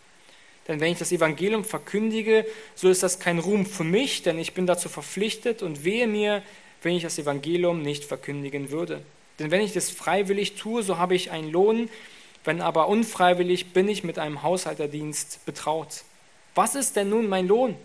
[0.66, 4.54] Denn wenn ich das Evangelium verkündige, so ist das kein Ruhm für mich, denn ich
[4.54, 6.42] bin dazu verpflichtet und wehe mir,
[6.82, 9.02] wenn ich das Evangelium nicht verkündigen würde.
[9.38, 11.90] Denn wenn ich das freiwillig tue, so habe ich einen Lohn,
[12.42, 16.04] wenn aber unfreiwillig bin ich mit einem Haushalterdienst betraut.
[16.54, 17.76] Was ist denn nun mein Lohn,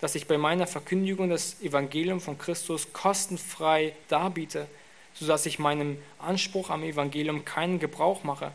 [0.00, 4.66] dass ich bei meiner Verkündigung das Evangelium von Christus kostenfrei darbiete,
[5.14, 8.52] sodass ich meinem Anspruch am Evangelium keinen Gebrauch mache?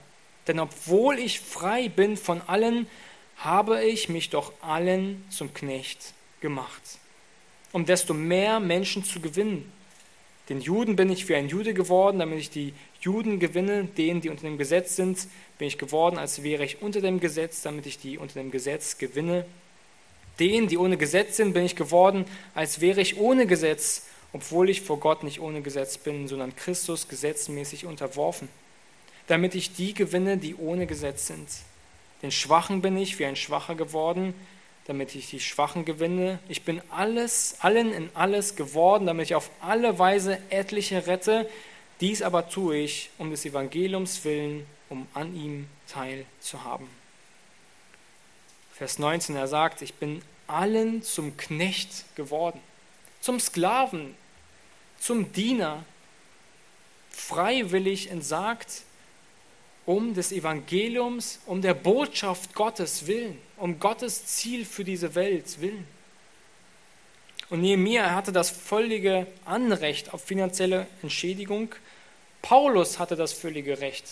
[0.47, 2.87] Denn obwohl ich frei bin von allen,
[3.37, 6.81] habe ich mich doch allen zum Knecht gemacht,
[7.71, 9.71] um desto mehr Menschen zu gewinnen.
[10.49, 14.29] Den Juden bin ich wie ein Jude geworden, damit ich die Juden gewinne, denen, die
[14.29, 15.27] unter dem Gesetz sind,
[15.57, 18.97] bin ich geworden, als wäre ich unter dem Gesetz, damit ich die unter dem Gesetz
[18.97, 19.45] gewinne.
[20.41, 22.25] Denen, die ohne Gesetz sind, bin ich geworden,
[22.55, 27.07] als wäre ich ohne Gesetz, obwohl ich vor Gott nicht ohne Gesetz bin, sondern Christus
[27.07, 28.49] gesetzmäßig unterworfen,
[29.27, 31.47] damit ich die gewinne, die ohne Gesetz sind.
[32.23, 34.33] Den Schwachen bin ich wie ein Schwacher geworden,
[34.87, 36.39] damit ich die Schwachen gewinne.
[36.49, 41.47] Ich bin alles, allen in alles geworden, damit ich auf alle Weise etliche rette.
[41.99, 46.87] Dies aber tue ich um des Evangeliums willen, um an ihm Teil zu haben.
[48.73, 52.59] Vers 19, er sagt, ich bin allen zum Knecht geworden,
[53.19, 54.15] zum Sklaven,
[54.99, 55.83] zum Diener,
[57.09, 58.83] freiwillig entsagt
[59.85, 65.85] um des Evangeliums, um der Botschaft Gottes willen, um Gottes Ziel für diese Welt willen.
[67.49, 71.73] Und Nehemiah hatte das völlige Anrecht auf finanzielle Entschädigung.
[72.41, 74.05] Paulus hatte das völlige Recht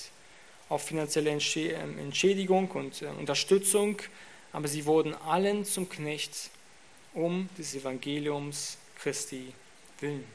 [0.68, 4.02] auf finanzielle ähm, Entschädigung und äh, Unterstützung,
[4.52, 6.50] aber sie wurden allen zum Knecht
[7.14, 9.54] um des Evangeliums Christi
[10.00, 10.26] willen.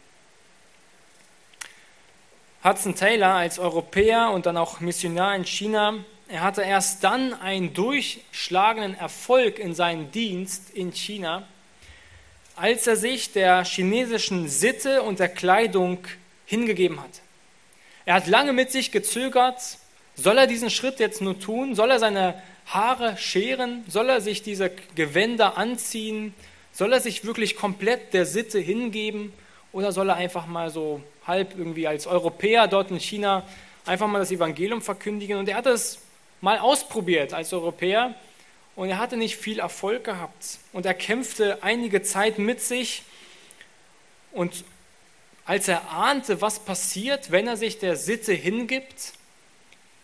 [2.62, 7.74] Hudson Taylor als Europäer und dann auch Missionar in China, er hatte erst dann einen
[7.74, 11.46] durchschlagenden Erfolg in seinem Dienst in China,
[12.56, 15.98] als er sich der chinesischen Sitte und der Kleidung
[16.46, 17.20] hingegeben hat.
[18.06, 19.78] Er hat lange mit sich gezögert,
[20.16, 21.74] soll er diesen Schritt jetzt nur tun?
[21.74, 23.84] Soll er seine Haare scheren?
[23.88, 26.34] Soll er sich diese Gewänder anziehen?
[26.72, 29.32] Soll er sich wirklich komplett der Sitte hingeben?
[29.72, 33.44] Oder soll er einfach mal so halb irgendwie als Europäer dort in China
[33.86, 35.38] einfach mal das Evangelium verkündigen.
[35.38, 35.98] Und er hat es
[36.40, 38.14] mal ausprobiert als Europäer
[38.76, 40.58] und er hatte nicht viel Erfolg gehabt.
[40.72, 43.02] Und er kämpfte einige Zeit mit sich
[44.32, 44.64] und
[45.46, 49.12] als er ahnte, was passiert, wenn er sich der Sitte hingibt,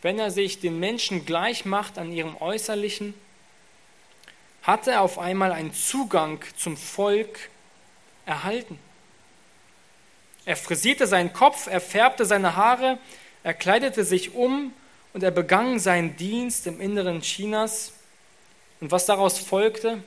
[0.03, 3.15] wenn er sich den Menschen gleich macht an ihrem Äußerlichen,
[4.63, 7.51] hatte er auf einmal einen Zugang zum Volk
[8.27, 8.79] erhalten.
[10.45, 12.99] Er frisierte seinen Kopf, er färbte seine Haare,
[13.43, 14.73] er kleidete sich um
[15.13, 17.93] und er begann seinen Dienst im Inneren Chinas.
[18.81, 20.03] Und was daraus folgte,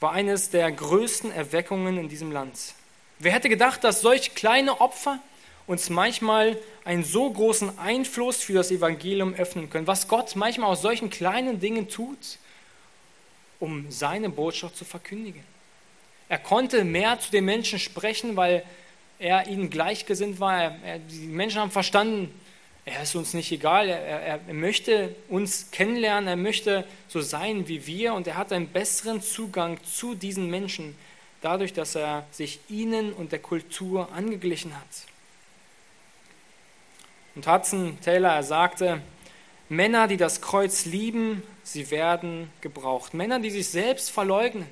[0.00, 2.74] war eines der größten Erweckungen in diesem Land.
[3.20, 5.20] Wer hätte gedacht, dass solch kleine Opfer
[5.66, 10.82] uns manchmal einen so großen Einfluss für das Evangelium öffnen können, was Gott manchmal aus
[10.82, 12.38] solchen kleinen Dingen tut,
[13.60, 15.44] um seine Botschaft zu verkündigen.
[16.28, 18.64] Er konnte mehr zu den Menschen sprechen, weil
[19.18, 20.76] er ihnen gleichgesinnt war.
[20.84, 22.32] Er, die Menschen haben verstanden,
[22.84, 27.68] er ist uns nicht egal, er, er, er möchte uns kennenlernen, er möchte so sein
[27.68, 30.96] wie wir und er hat einen besseren Zugang zu diesen Menschen,
[31.40, 35.11] dadurch, dass er sich ihnen und der Kultur angeglichen hat.
[37.34, 39.00] Und Hudson Taylor, er sagte,
[39.68, 43.14] Männer, die das Kreuz lieben, sie werden gebraucht.
[43.14, 44.66] Männer, die sich selbst verleugnen,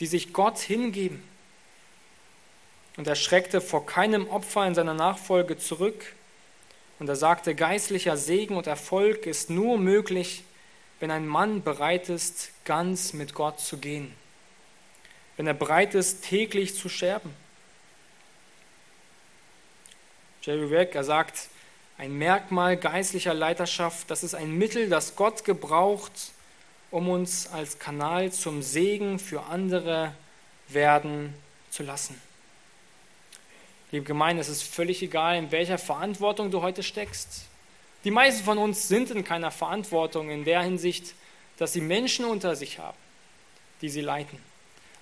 [0.00, 1.22] die sich Gott hingeben
[2.96, 6.14] und er schreckte vor keinem Opfer in seiner Nachfolge zurück.
[6.98, 10.44] Und er sagte, geistlicher Segen und Erfolg ist nur möglich,
[11.00, 14.14] wenn ein Mann bereit ist, ganz mit Gott zu gehen.
[15.36, 17.34] Wenn er bereit ist, täglich zu sterben.
[20.42, 21.48] Jerry Weck, er sagt,
[21.98, 26.32] ein Merkmal geistlicher Leiterschaft, das ist ein Mittel, das Gott gebraucht,
[26.90, 30.14] um uns als Kanal zum Segen für andere
[30.68, 31.34] werden
[31.70, 32.20] zu lassen.
[33.90, 37.44] Liebe Gemeinde, es ist völlig egal, in welcher Verantwortung du heute steckst.
[38.04, 41.14] Die meisten von uns sind in keiner Verantwortung in der Hinsicht,
[41.58, 42.96] dass sie Menschen unter sich haben,
[43.80, 44.38] die sie leiten.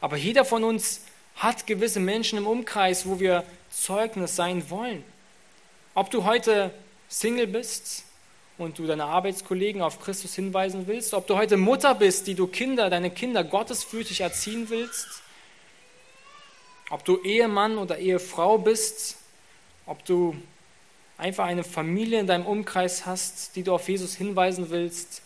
[0.01, 1.03] Aber jeder von uns
[1.37, 5.05] hat gewisse Menschen im Umkreis, wo wir Zeugnis sein wollen.
[5.95, 6.73] Ob du heute
[7.09, 8.05] Single bist
[8.59, 12.47] und du deine Arbeitskollegen auf Christus hinweisen willst, ob du heute Mutter bist, die du
[12.47, 15.23] Kinder, deine Kinder gottesfürchtig erziehen willst,
[16.91, 19.17] ob du Ehemann oder Ehefrau bist,
[19.87, 20.37] ob du
[21.19, 25.23] einfach eine Familie in deinem Umkreis hast, die du auf Jesus hinweisen willst,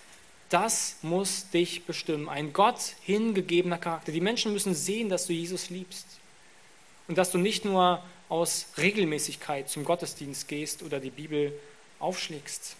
[0.48, 2.28] das muss dich bestimmen.
[2.28, 4.12] Ein Gott hingegebener Charakter.
[4.12, 6.06] Die Menschen müssen sehen, dass du Jesus liebst
[7.08, 11.52] und dass du nicht nur aus Regelmäßigkeit zum Gottesdienst gehst oder die Bibel
[11.98, 12.76] aufschlägst.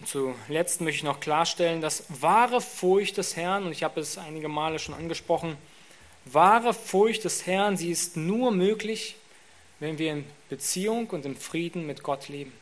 [0.00, 4.16] Und zuletzt möchte ich noch klarstellen, dass wahre Furcht des Herrn, und ich habe es
[4.16, 5.56] einige Male schon angesprochen,
[6.24, 9.16] wahre Furcht des Herrn, sie ist nur möglich,
[9.80, 12.52] wenn wir in Beziehung und im Frieden mit Gott leben.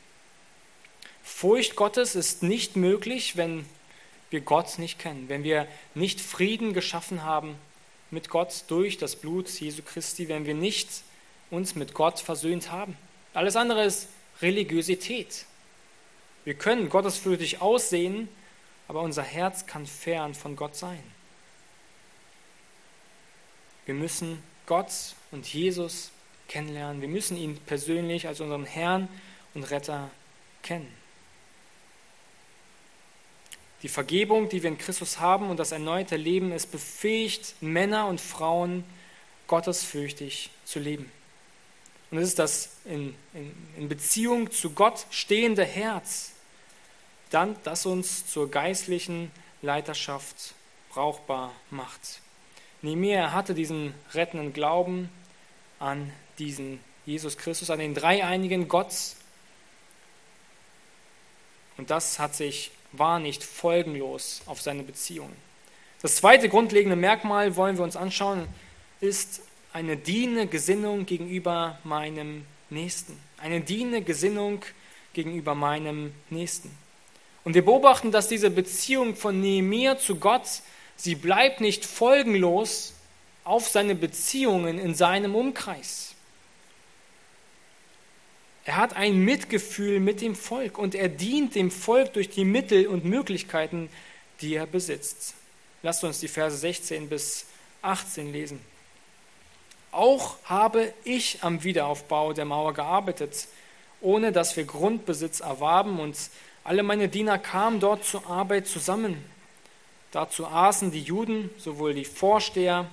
[1.22, 3.66] Furcht Gottes ist nicht möglich, wenn
[4.30, 7.56] wir Gott nicht kennen, wenn wir nicht Frieden geschaffen haben
[8.10, 10.88] mit Gott durch das Blut Jesu Christi, wenn wir nicht
[11.50, 12.96] uns mit Gott versöhnt haben.
[13.34, 14.08] Alles andere ist
[14.40, 15.46] Religiosität.
[16.44, 18.28] Wir können gottesfürchtig aussehen,
[18.88, 21.02] aber unser Herz kann fern von Gott sein.
[23.84, 24.90] Wir müssen Gott
[25.30, 26.10] und Jesus
[26.48, 27.00] kennenlernen.
[27.00, 29.08] Wir müssen ihn persönlich als unseren Herrn
[29.54, 30.10] und Retter
[30.62, 30.92] kennen.
[33.82, 38.20] Die Vergebung, die wir in Christus haben und das erneute Leben, es befähigt Männer und
[38.20, 38.84] Frauen,
[39.46, 41.10] gottesfürchtig zu leben.
[42.10, 46.32] Und es ist das in, in, in Beziehung zu Gott stehende Herz,
[47.30, 49.30] dann das uns zur geistlichen
[49.62, 50.54] Leiterschaft
[50.90, 52.20] brauchbar macht.
[52.82, 55.10] Nehemiah hatte diesen rettenden Glauben
[55.78, 58.94] an diesen Jesus Christus, an den dreieinigen Gott.
[61.76, 65.36] Und das hat sich, war nicht folgenlos auf seine Beziehungen.
[66.02, 68.46] Das zweite grundlegende Merkmal wollen wir uns anschauen,
[69.00, 73.18] ist eine dienende Gesinnung gegenüber meinem Nächsten.
[73.38, 74.62] Eine dienende Gesinnung
[75.12, 76.70] gegenüber meinem Nächsten.
[77.44, 80.62] Und wir beobachten, dass diese Beziehung von Nehemiah zu Gott,
[80.96, 82.94] sie bleibt nicht folgenlos
[83.44, 86.15] auf seine Beziehungen in seinem Umkreis.
[88.66, 92.88] Er hat ein Mitgefühl mit dem Volk und er dient dem Volk durch die Mittel
[92.88, 93.88] und Möglichkeiten,
[94.40, 95.34] die er besitzt.
[95.84, 97.46] Lasst uns die Verse 16 bis
[97.82, 98.60] 18 lesen.
[99.92, 103.46] Auch habe ich am Wiederaufbau der Mauer gearbeitet,
[104.00, 106.16] ohne dass wir Grundbesitz erwarben und
[106.64, 109.24] alle meine Diener kamen dort zur Arbeit zusammen.
[110.10, 112.86] Dazu aßen die Juden, sowohl die Vorsteher,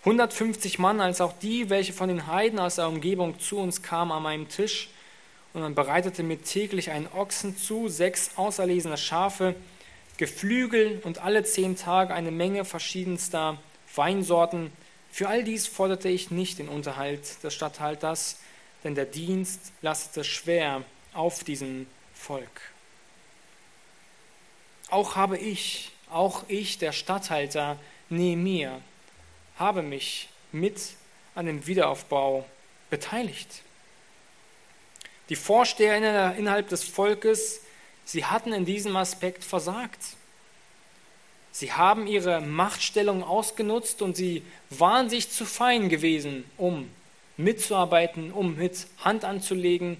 [0.00, 4.12] 150 Mann, als auch die, welche von den Heiden aus der Umgebung zu uns kamen
[4.12, 4.88] an meinem Tisch.
[5.52, 9.54] Und man bereitete mir täglich einen Ochsen zu, sechs auserlesene Schafe,
[10.16, 13.58] Geflügel und alle zehn Tage eine Menge verschiedenster
[13.94, 14.70] Weinsorten.
[15.10, 18.38] Für all dies forderte ich nicht den Unterhalt des Statthalters,
[18.84, 20.84] denn der Dienst lastete schwer
[21.14, 22.60] auf diesem Volk.
[24.90, 28.80] Auch habe ich, auch ich, der Statthalter Nehemiah,
[29.56, 30.80] habe mich mit
[31.34, 32.44] an dem Wiederaufbau
[32.90, 33.62] beteiligt.
[35.30, 35.96] Die Vorsteher
[36.36, 37.60] innerhalb des Volkes,
[38.04, 40.00] sie hatten in diesem Aspekt versagt.
[41.52, 46.90] Sie haben ihre Machtstellung ausgenutzt und sie waren sich zu fein gewesen, um
[47.36, 49.96] mitzuarbeiten, um mit Hand anzulegen.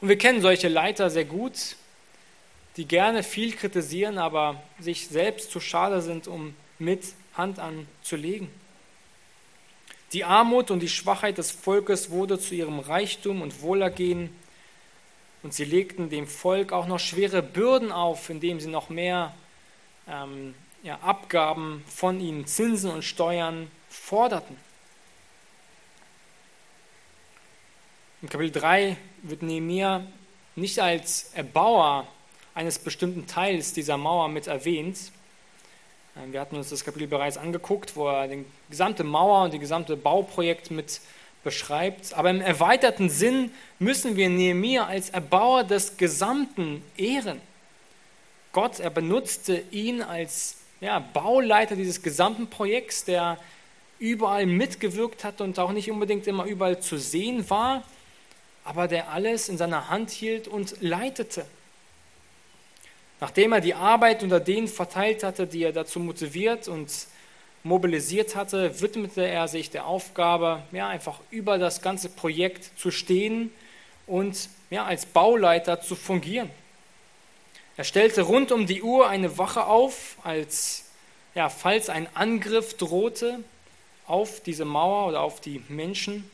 [0.00, 1.76] Und wir kennen solche Leiter sehr gut,
[2.78, 7.02] die gerne viel kritisieren, aber sich selbst zu schade sind, um mit
[7.34, 8.48] Hand anzulegen.
[10.14, 14.30] Die Armut und die Schwachheit des Volkes wurde zu ihrem Reichtum und Wohlergehen
[15.42, 19.34] und sie legten dem Volk auch noch schwere Bürden auf, indem sie noch mehr
[20.08, 24.56] ähm, ja, Abgaben von ihnen, Zinsen und Steuern forderten.
[28.22, 30.04] Im Kapitel 3 wird Nehemiah
[30.56, 32.06] nicht als Erbauer
[32.54, 35.12] eines bestimmten Teils dieser Mauer mit erwähnt.
[36.16, 39.58] Ähm, wir hatten uns das Kapitel bereits angeguckt, wo er die gesamte Mauer und die
[39.58, 41.00] gesamte Bauprojekt mit
[41.44, 42.14] beschreibt.
[42.14, 47.40] Aber im erweiterten Sinn müssen wir Nehemiah als Erbauer des Gesamten ehren.
[48.52, 53.38] Gott, er benutzte ihn als ja, Bauleiter dieses gesamten Projekts, der
[53.98, 57.84] überall mitgewirkt hat und auch nicht unbedingt immer überall zu sehen war,
[58.64, 61.44] aber der alles in seiner Hand hielt und leitete.
[63.20, 66.90] Nachdem er die Arbeit unter denen verteilt hatte, die er dazu motiviert und
[67.62, 73.52] mobilisiert hatte, widmete er sich der Aufgabe, ja, einfach über das ganze Projekt zu stehen
[74.06, 76.50] und ja, als Bauleiter zu fungieren.
[77.76, 80.84] Er stellte rund um die Uhr eine Wache auf, als
[81.34, 83.40] ja, falls ein Angriff drohte
[84.06, 86.28] auf diese Mauer oder auf die Menschen.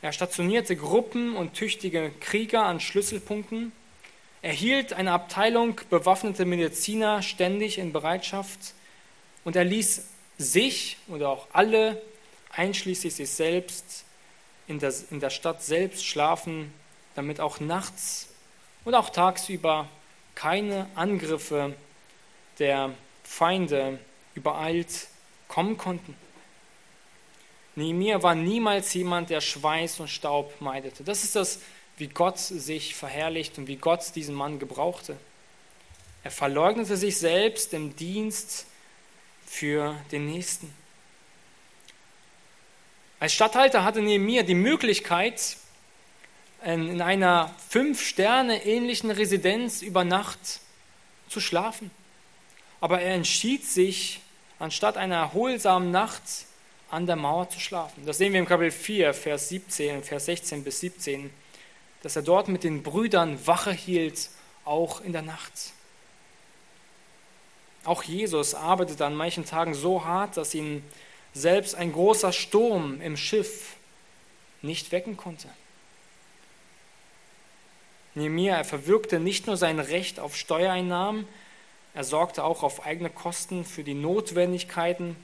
[0.00, 3.72] Er stationierte Gruppen und tüchtige Krieger an Schlüsselpunkten.
[4.42, 8.74] Er hielt eine Abteilung bewaffnete Mediziner ständig in Bereitschaft
[9.44, 10.08] und er ließ
[10.42, 12.00] sich oder auch alle,
[12.50, 14.04] einschließlich sich selbst,
[14.66, 16.72] in der, in der Stadt selbst schlafen,
[17.14, 18.28] damit auch nachts
[18.84, 19.88] und auch tagsüber
[20.34, 21.74] keine Angriffe
[22.58, 22.90] der
[23.24, 23.98] Feinde
[24.34, 25.08] übereilt
[25.48, 26.16] kommen konnten.
[27.74, 31.04] Nehemiah war niemals jemand, der Schweiß und Staub meidete.
[31.04, 31.60] Das ist das,
[31.96, 35.16] wie Gott sich verherrlicht und wie Gott diesen Mann gebrauchte.
[36.24, 38.66] Er verleugnete sich selbst im Dienst
[39.52, 40.72] für den Nächsten.
[43.20, 45.58] Als Statthalter hatte Nehemiah die Möglichkeit,
[46.64, 50.38] in einer Fünf-Sterne-ähnlichen Residenz über Nacht
[51.28, 51.90] zu schlafen.
[52.80, 54.20] Aber er entschied sich,
[54.58, 56.22] anstatt einer erholsamen Nacht
[56.90, 58.06] an der Mauer zu schlafen.
[58.06, 61.30] Das sehen wir im Kapitel 4, Vers 17, Vers 16 bis 17,
[62.02, 64.30] dass er dort mit den Brüdern Wache hielt,
[64.64, 65.52] auch in der Nacht.
[67.84, 70.84] Auch Jesus arbeitete an manchen Tagen so hart, dass ihn
[71.34, 73.76] selbst ein großer Sturm im Schiff
[74.60, 75.48] nicht wecken konnte.
[78.14, 81.26] Nehemiah, er verwirkte nicht nur sein Recht auf Steuereinnahmen,
[81.94, 85.16] er sorgte auch auf eigene Kosten für die Notwendigkeiten,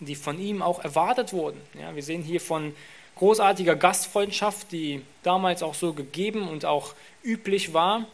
[0.00, 1.60] die von ihm auch erwartet wurden.
[1.78, 2.74] Ja, wir sehen hier von
[3.16, 8.06] großartiger Gastfreundschaft, die damals auch so gegeben und auch üblich war,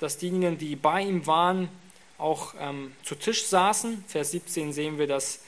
[0.00, 1.68] dass diejenigen, die bei ihm waren,
[2.18, 4.04] auch ähm, zu Tisch saßen.
[4.08, 5.40] Vers 17 sehen wir, dass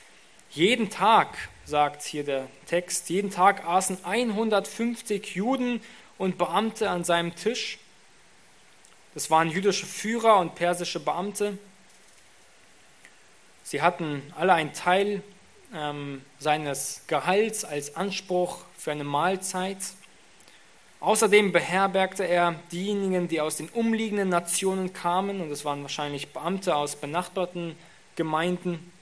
[0.50, 1.28] jeden Tag,
[1.64, 5.80] sagt hier der Text, jeden Tag aßen 150 Juden
[6.18, 7.78] und Beamte an seinem Tisch.
[9.14, 11.58] Das waren jüdische Führer und persische Beamte.
[13.62, 15.22] Sie hatten alle einen Teil
[15.74, 19.78] ähm, seines Gehalts als Anspruch für eine Mahlzeit.
[21.00, 26.74] Außerdem beherbergte er diejenigen, die aus den umliegenden Nationen kamen, und es waren wahrscheinlich Beamte
[26.74, 27.76] aus benachbarten
[28.16, 28.92] Gemeinden.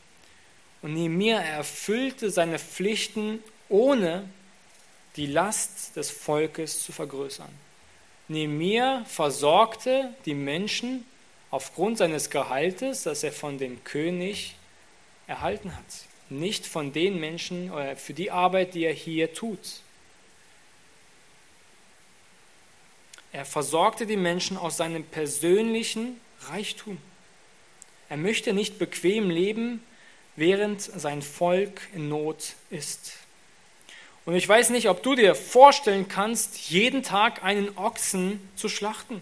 [0.83, 4.29] Und Nehemiah erfüllte seine Pflichten, ohne
[5.17, 7.49] die Last des Volkes zu vergrößern.
[8.29, 11.05] Nehemiah versorgte die Menschen
[11.51, 14.57] aufgrund seines Gehaltes, das er von dem König
[15.27, 15.85] erhalten hat,
[16.29, 19.81] nicht von den Menschen oder für die Arbeit, die er hier tut.
[23.35, 26.21] Er versorgte die Menschen aus seinem persönlichen
[26.51, 26.99] Reichtum.
[28.09, 29.83] Er möchte nicht bequem leben,
[30.37, 33.15] während sein Volk in Not ist.
[34.25, 39.21] Und ich weiß nicht, ob du dir vorstellen kannst, jeden Tag einen Ochsen zu schlachten.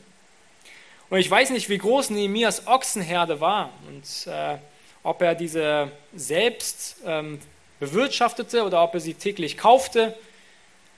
[1.08, 4.58] Und ich weiß nicht, wie groß Nehemias Ochsenherde war und äh,
[5.02, 7.40] ob er diese selbst ähm,
[7.80, 10.14] bewirtschaftete oder ob er sie täglich kaufte.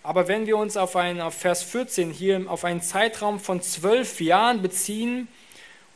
[0.04, 4.20] Aber wenn wir uns auf, ein, auf Vers 14 hier auf einen Zeitraum von zwölf
[4.20, 5.28] Jahren beziehen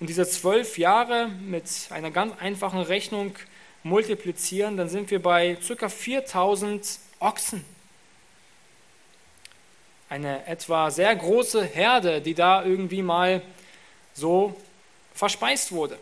[0.00, 3.34] und diese zwölf Jahre mit einer ganz einfachen Rechnung
[3.82, 5.88] multiplizieren, dann sind wir bei ca.
[5.90, 7.62] 4000 Ochsen
[10.08, 13.42] eine etwa sehr große Herde, die da irgendwie mal
[14.14, 14.58] so
[15.12, 15.98] verspeist wurde.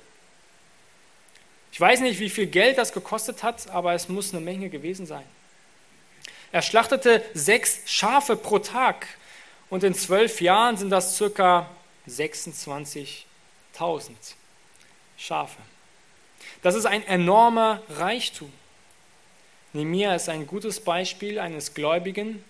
[1.72, 5.06] Ich weiß nicht, wie viel Geld das gekostet hat, aber es muss eine Menge gewesen
[5.06, 5.24] sein.
[6.56, 9.06] Er schlachtete sechs Schafe pro Tag
[9.68, 11.68] und in zwölf Jahren sind das circa
[12.08, 13.26] 26.000
[15.18, 15.58] Schafe.
[16.62, 18.50] Das ist ein enormer Reichtum.
[19.74, 22.42] Nemir ist ein gutes Beispiel eines Gläubigen,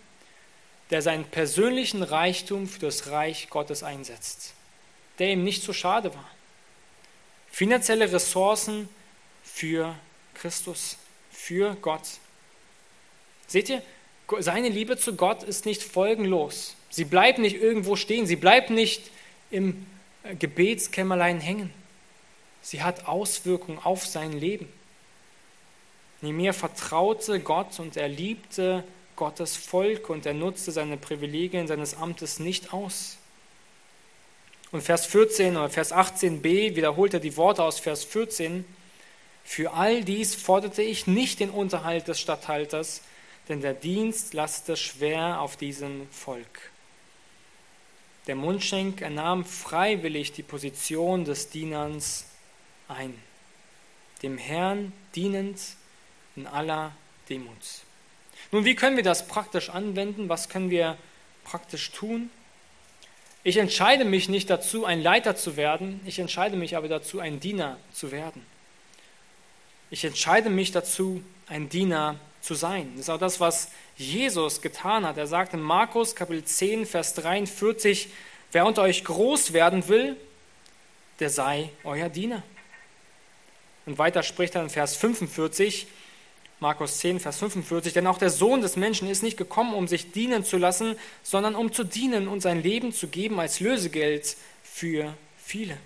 [0.90, 4.54] der seinen persönlichen Reichtum für das Reich Gottes einsetzt,
[5.18, 6.30] der ihm nicht zu schade war.
[7.50, 8.88] Finanzielle Ressourcen
[9.42, 9.96] für
[10.34, 10.96] Christus,
[11.32, 12.06] für Gott.
[13.48, 13.82] Seht ihr,
[14.40, 16.74] seine Liebe zu Gott ist nicht folgenlos.
[16.90, 19.10] Sie bleibt nicht irgendwo stehen, sie bleibt nicht
[19.50, 19.86] im
[20.24, 21.72] äh, Gebetskämmerlein hängen.
[22.62, 24.68] Sie hat Auswirkungen auf sein Leben.
[26.20, 28.82] Nehemiah vertraute Gott und er liebte
[29.14, 33.18] Gottes Volk und er nutzte seine Privilegien seines Amtes nicht aus.
[34.72, 38.64] Und Vers 14 oder Vers 18b wiederholt er die Worte aus Vers 14.
[39.44, 43.02] Für all dies forderte ich nicht den Unterhalt des Statthalters,
[43.48, 46.70] denn der Dienst lastete schwer auf diesem Volk.
[48.26, 52.26] Der Mundschenk ernahm freiwillig die Position des Dieners
[52.88, 53.14] ein,
[54.22, 55.60] dem Herrn dienend
[56.34, 56.92] in aller
[57.28, 57.56] Demut.
[58.50, 60.28] Nun, wie können wir das praktisch anwenden?
[60.28, 60.96] Was können wir
[61.44, 62.30] praktisch tun?
[63.44, 67.38] Ich entscheide mich nicht dazu, ein Leiter zu werden, ich entscheide mich aber dazu, ein
[67.38, 68.44] Diener zu werden.
[69.88, 72.92] Ich entscheide mich dazu, ein Diener zu sein.
[72.92, 75.18] Das ist auch das, was Jesus getan hat.
[75.18, 78.08] Er sagt in Markus Kapitel 10, Vers 43,
[78.52, 80.16] wer unter euch groß werden will,
[81.18, 82.42] der sei euer Diener.
[83.84, 85.88] Und weiter spricht er in Vers 45,
[86.60, 90.12] Markus 10, Vers 45, denn auch der Sohn des Menschen ist nicht gekommen, um sich
[90.12, 95.12] dienen zu lassen, sondern um zu dienen und sein Leben zu geben als Lösegeld für
[95.44, 95.76] viele.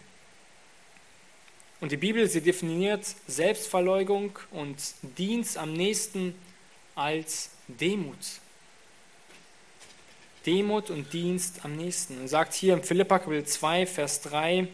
[1.80, 4.76] Und die Bibel, sie definiert Selbstverleugung und
[5.16, 6.34] Dienst am nächsten
[6.94, 8.16] als Demut.
[10.46, 12.18] Demut und Dienst am nächsten.
[12.20, 14.68] Und sagt hier im Philippa Kapitel 2, Vers 3,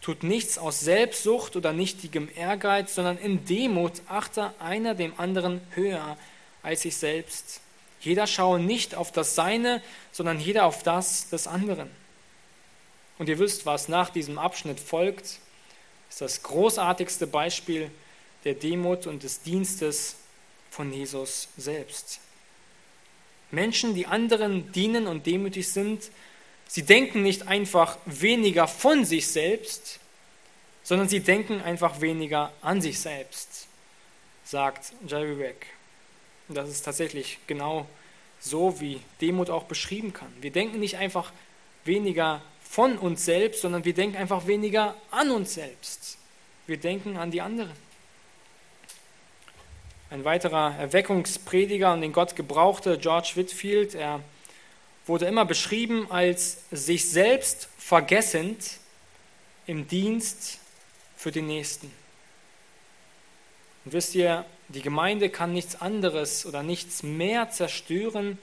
[0.00, 6.16] tut nichts aus Selbstsucht oder nichtigem Ehrgeiz, sondern in Demut achte einer dem anderen höher
[6.62, 7.60] als sich selbst.
[8.00, 11.90] Jeder schaue nicht auf das Seine, sondern jeder auf das des anderen.
[13.18, 15.40] Und ihr wisst, was nach diesem Abschnitt folgt
[16.08, 17.90] ist das großartigste Beispiel
[18.44, 20.16] der Demut und des Dienstes
[20.76, 22.20] von Jesus selbst.
[23.50, 26.10] Menschen, die anderen dienen und demütig sind,
[26.68, 30.00] sie denken nicht einfach weniger von sich selbst,
[30.82, 33.68] sondern sie denken einfach weniger an sich selbst,
[34.44, 35.66] sagt Jerry Beck.
[36.48, 37.86] Und das ist tatsächlich genau
[38.38, 40.32] so, wie Demut auch beschrieben kann.
[40.42, 41.32] Wir denken nicht einfach
[41.86, 46.18] weniger von uns selbst, sondern wir denken einfach weniger an uns selbst.
[46.66, 47.85] Wir denken an die anderen.
[50.08, 54.20] Ein weiterer Erweckungsprediger, und den Gott gebrauchte, George Whitfield, er
[55.04, 58.78] wurde immer beschrieben als sich selbst vergessend
[59.66, 60.60] im Dienst
[61.16, 61.90] für den Nächsten.
[63.84, 68.38] Und wisst ihr, die Gemeinde kann nichts anderes oder nichts mehr zerstören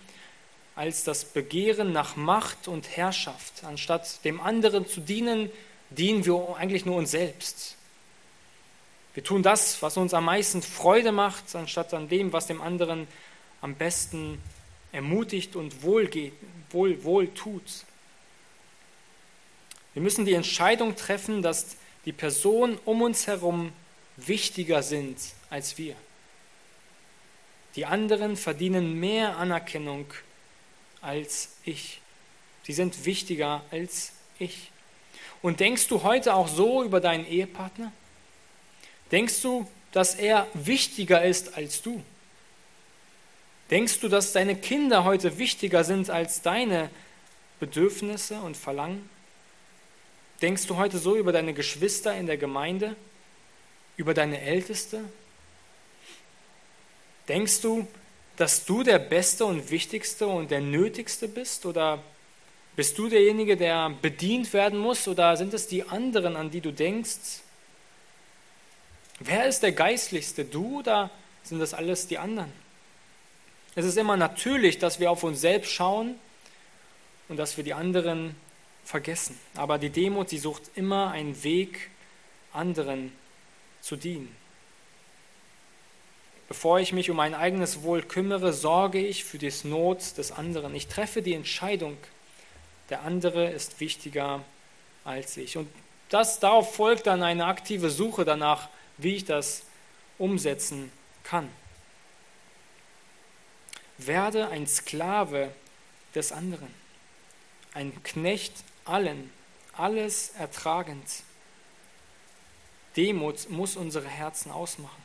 [0.75, 3.63] als das Begehren nach Macht und Herrschaft.
[3.63, 5.49] Anstatt dem anderen zu dienen,
[5.91, 7.77] dienen wir eigentlich nur uns selbst.
[9.13, 13.07] Wir tun das, was uns am meisten Freude macht, anstatt an dem, was dem anderen
[13.61, 14.41] am besten
[14.91, 16.33] ermutigt und wohl, geht,
[16.71, 17.85] wohl, wohl tut.
[19.93, 23.71] Wir müssen die Entscheidung treffen, dass die Personen um uns herum
[24.17, 25.17] wichtiger sind
[25.49, 25.95] als wir.
[27.75, 30.05] Die anderen verdienen mehr Anerkennung
[31.01, 32.01] als ich.
[32.63, 34.71] Sie sind wichtiger als ich.
[35.41, 37.91] Und denkst du heute auch so über deinen Ehepartner?
[39.13, 42.03] Denkst du, dass er wichtiger ist als du?
[43.69, 46.89] Denkst du, dass deine Kinder heute wichtiger sind als deine
[47.59, 49.07] Bedürfnisse und Verlangen?
[50.41, 52.95] Denkst du heute so über deine Geschwister in der Gemeinde,
[53.97, 55.01] über deine Älteste?
[57.27, 57.87] Denkst du,
[58.35, 61.67] dass du der Beste und Wichtigste und der Nötigste bist?
[61.67, 62.01] Oder
[62.75, 65.07] bist du derjenige, der bedient werden muss?
[65.07, 67.42] Oder sind es die anderen, an die du denkst?
[69.25, 70.43] Wer ist der Geistlichste?
[70.43, 71.09] Du oder
[71.43, 72.51] sind das alles die anderen?
[73.73, 76.15] Es ist immer natürlich, dass wir auf uns selbst schauen
[77.29, 78.35] und dass wir die anderen
[78.83, 79.39] vergessen.
[79.55, 81.89] Aber die Demut, sie sucht immer einen Weg,
[82.51, 83.13] anderen
[83.81, 84.35] zu dienen.
[86.49, 90.75] Bevor ich mich um mein eigenes Wohl kümmere, sorge ich für die Not des anderen.
[90.75, 91.97] Ich treffe die Entscheidung,
[92.89, 94.43] der andere ist wichtiger
[95.05, 95.57] als ich.
[95.57, 95.69] Und
[96.09, 98.67] das, darauf folgt dann eine aktive Suche danach,
[99.03, 99.63] wie ich das
[100.17, 100.91] umsetzen
[101.23, 101.49] kann.
[103.97, 105.53] Werde ein Sklave
[106.15, 106.67] des anderen,
[107.73, 108.53] ein Knecht
[108.85, 109.31] allen,
[109.73, 111.05] alles ertragend.
[112.95, 115.01] Demut muss unsere Herzen ausmachen.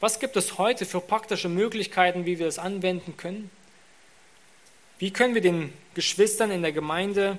[0.00, 3.50] Was gibt es heute für praktische Möglichkeiten, wie wir es anwenden können?
[4.98, 7.38] Wie können wir den Geschwistern in der Gemeinde,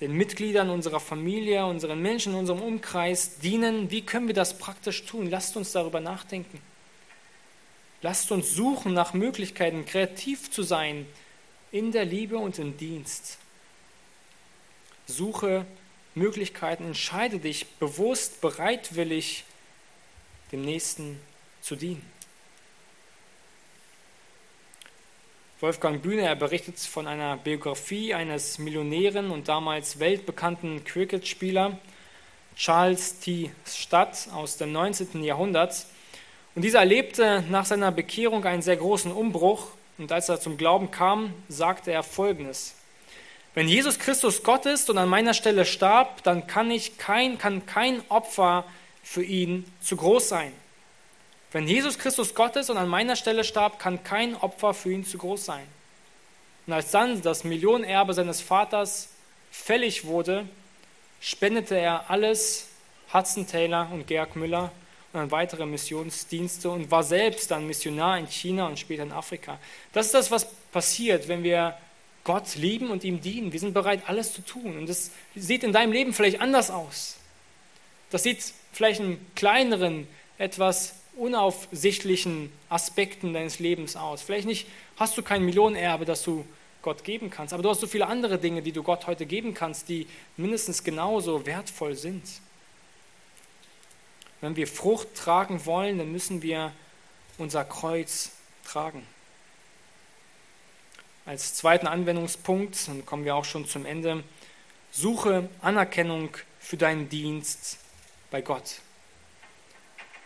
[0.00, 3.90] den Mitgliedern unserer Familie, unseren Menschen in unserem Umkreis dienen?
[3.90, 5.28] Wie können wir das praktisch tun?
[5.28, 6.60] Lasst uns darüber nachdenken.
[8.00, 11.06] Lasst uns suchen nach Möglichkeiten, kreativ zu sein
[11.72, 13.38] in der Liebe und im Dienst.
[15.06, 15.66] Suche
[16.14, 19.44] Möglichkeiten, entscheide dich bewusst, bereitwillig
[20.52, 21.18] dem Nächsten
[21.60, 22.17] zu dienen.
[25.60, 31.76] Wolfgang Bühne, er berichtet von einer Biografie eines Millionären und damals weltbekannten Cricket-Spieler,
[32.54, 33.50] Charles T.
[33.66, 35.24] Stadt aus dem 19.
[35.24, 35.86] Jahrhundert.
[36.54, 39.66] Und dieser erlebte nach seiner Bekehrung einen sehr großen Umbruch.
[39.98, 42.76] Und als er zum Glauben kam, sagte er Folgendes.
[43.54, 47.66] Wenn Jesus Christus Gott ist und an meiner Stelle starb, dann kann, ich kein, kann
[47.66, 48.64] kein Opfer
[49.02, 50.52] für ihn zu groß sein.
[51.52, 55.04] Wenn Jesus Christus Gott ist und an meiner Stelle starb, kann kein Opfer für ihn
[55.04, 55.66] zu groß sein.
[56.66, 59.08] Und als dann das Millionenerbe seines Vaters
[59.50, 60.46] fällig wurde,
[61.20, 62.68] spendete er alles
[63.12, 64.70] Hudson Taylor und Georg Müller
[65.14, 69.58] und an weitere Missionsdienste und war selbst dann Missionar in China und später in Afrika.
[69.94, 71.78] Das ist das, was passiert, wenn wir
[72.24, 73.52] Gott lieben und ihm dienen.
[73.52, 74.76] Wir sind bereit, alles zu tun.
[74.76, 77.16] Und das sieht in deinem Leben vielleicht anders aus.
[78.10, 84.22] Das sieht vielleicht in kleineren, etwas unaufsichtlichen Aspekten deines Lebens aus.
[84.22, 84.66] Vielleicht nicht,
[84.96, 86.44] hast du kein Millionenerbe, das du
[86.82, 89.52] Gott geben kannst, aber du hast so viele andere Dinge, die du Gott heute geben
[89.52, 90.06] kannst, die
[90.36, 92.22] mindestens genauso wertvoll sind.
[94.40, 96.72] Wenn wir Frucht tragen wollen, dann müssen wir
[97.36, 98.30] unser Kreuz
[98.64, 99.04] tragen.
[101.26, 104.22] Als zweiten Anwendungspunkt, dann kommen wir auch schon zum Ende,
[104.92, 107.78] suche Anerkennung für deinen Dienst
[108.30, 108.80] bei Gott.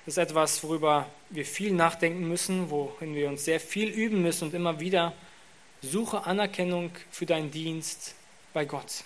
[0.05, 4.55] Ist etwas, worüber wir viel nachdenken müssen, worin wir uns sehr viel üben müssen und
[4.55, 5.13] immer wieder
[5.81, 8.15] suche Anerkennung für deinen Dienst
[8.53, 9.05] bei Gott.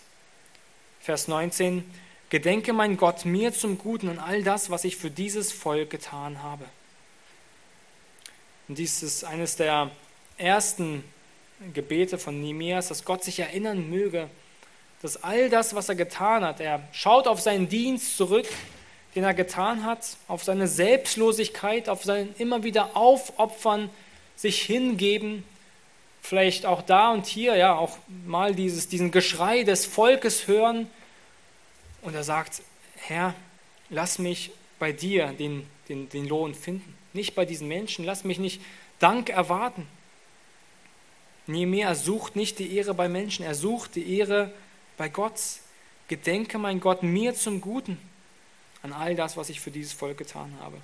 [1.01, 1.85] Vers 19,
[2.31, 6.43] Gedenke mein Gott mir zum Guten an all das, was ich für dieses Volk getan
[6.43, 6.65] habe.
[8.67, 9.91] Und dies ist eines der
[10.39, 11.05] ersten
[11.75, 14.29] Gebete von Nehemias, dass Gott sich erinnern möge,
[15.03, 18.49] dass all das, was er getan hat, er schaut auf seinen Dienst zurück
[19.17, 23.89] den er getan hat, auf seine Selbstlosigkeit, auf sein immer wieder Aufopfern,
[24.37, 25.43] sich hingeben,
[26.21, 27.97] vielleicht auch da und hier, ja, auch
[28.27, 30.87] mal dieses, diesen Geschrei des Volkes hören.
[32.03, 32.61] Und er sagt,
[32.97, 33.35] Herr,
[33.89, 38.39] lass mich bei dir den, den, den Lohn finden, nicht bei diesen Menschen, lass mich
[38.39, 38.61] nicht
[38.99, 39.87] Dank erwarten.
[41.47, 44.53] Nehemiah sucht nicht die Ehre bei Menschen, er sucht die Ehre
[44.99, 45.41] bei Gott.
[46.09, 47.99] Gedenke, mein Gott, mir zum Guten
[48.87, 50.76] an all das, was ich für dieses Volk getan habe.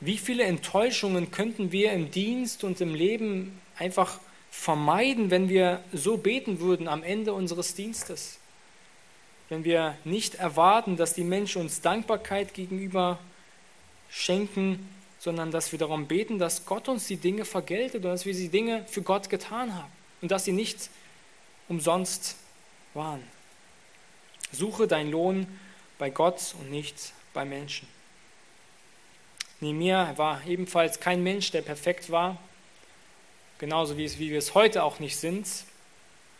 [0.00, 4.18] Wie viele Enttäuschungen könnten wir im Dienst und im Leben einfach
[4.50, 8.38] vermeiden, wenn wir so beten würden am Ende unseres Dienstes?
[9.48, 13.18] Wenn wir nicht erwarten, dass die Menschen uns Dankbarkeit gegenüber
[14.08, 14.88] schenken,
[15.18, 18.48] sondern dass wir darum beten, dass Gott uns die Dinge vergeltet und dass wir die
[18.48, 19.90] Dinge für Gott getan haben
[20.22, 20.90] und dass sie nicht
[21.68, 22.36] umsonst
[22.94, 23.22] waren.
[24.52, 25.46] Suche dein Lohn
[25.98, 27.88] bei Gott und nicht bei Menschen.
[29.60, 32.38] Nehemiah war ebenfalls kein Mensch, der perfekt war,
[33.58, 35.46] genauso wie, es, wie wir es heute auch nicht sind.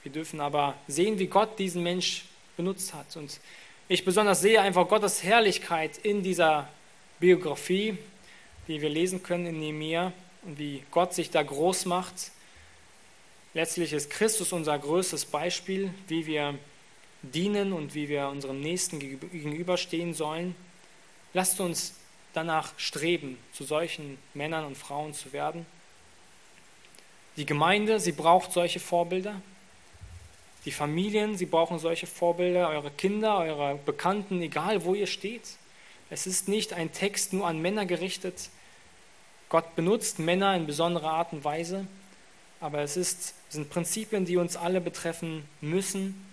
[0.04, 2.24] Wir dürfen aber sehen, wie Gott diesen Mensch
[2.56, 3.16] benutzt hat.
[3.16, 3.40] Und
[3.88, 6.68] ich besonders sehe einfach Gottes Herrlichkeit in dieser
[7.18, 7.98] Biografie,
[8.68, 12.30] die wir lesen können in Nehemiah und wie Gott sich da groß macht.
[13.54, 16.54] Letztlich ist Christus unser größtes Beispiel, wie wir
[17.22, 20.54] dienen und wie wir unserem Nächsten gegenüberstehen sollen.
[21.34, 21.94] Lasst uns
[22.32, 25.66] danach streben, zu solchen Männern und Frauen zu werden.
[27.36, 29.40] Die Gemeinde, sie braucht solche Vorbilder.
[30.64, 32.68] Die Familien, sie brauchen solche Vorbilder.
[32.68, 35.42] Eure Kinder, eure Bekannten, egal wo ihr steht.
[36.10, 38.50] Es ist nicht ein Text nur an Männer gerichtet.
[39.48, 41.86] Gott benutzt Männer in besonderer Art und Weise,
[42.60, 46.27] aber es ist, sind Prinzipien, die uns alle betreffen müssen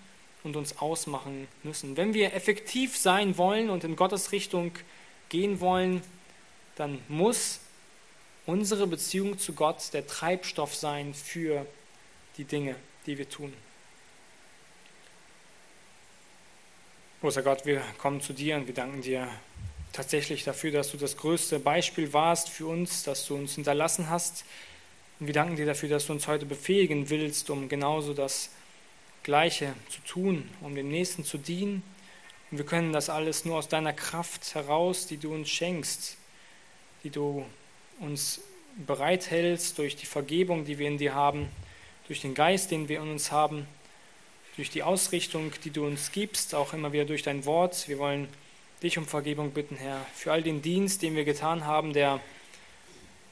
[0.45, 1.97] und uns ausmachen müssen.
[1.97, 4.71] Wenn wir effektiv sein wollen und in Gottes Richtung
[5.29, 6.01] gehen wollen,
[6.75, 7.59] dann muss
[8.45, 11.65] unsere Beziehung zu Gott der Treibstoff sein für
[12.37, 12.75] die Dinge,
[13.05, 13.51] die wir tun.
[17.21, 19.27] Großer Gott, wir kommen zu dir und wir danken dir
[19.93, 24.45] tatsächlich dafür, dass du das größte Beispiel warst für uns, dass du uns hinterlassen hast.
[25.19, 28.51] Und wir danken dir dafür, dass du uns heute befähigen willst, um genauso das
[29.25, 31.81] Gleiche zu tun, um dem Nächsten zu dienen.
[32.51, 36.15] Und wir können das alles nur aus deiner Kraft heraus, die du uns schenkst,
[37.03, 37.43] die du
[37.99, 38.39] uns
[38.85, 41.49] bereithältst durch die Vergebung, die wir in dir haben,
[42.07, 43.67] durch den Geist, den wir in uns haben,
[44.57, 47.87] durch die Ausrichtung, die du uns gibst, auch immer wieder durch dein Wort.
[47.87, 48.27] Wir wollen
[48.83, 52.19] dich um Vergebung bitten, Herr, für all den Dienst, den wir getan haben, der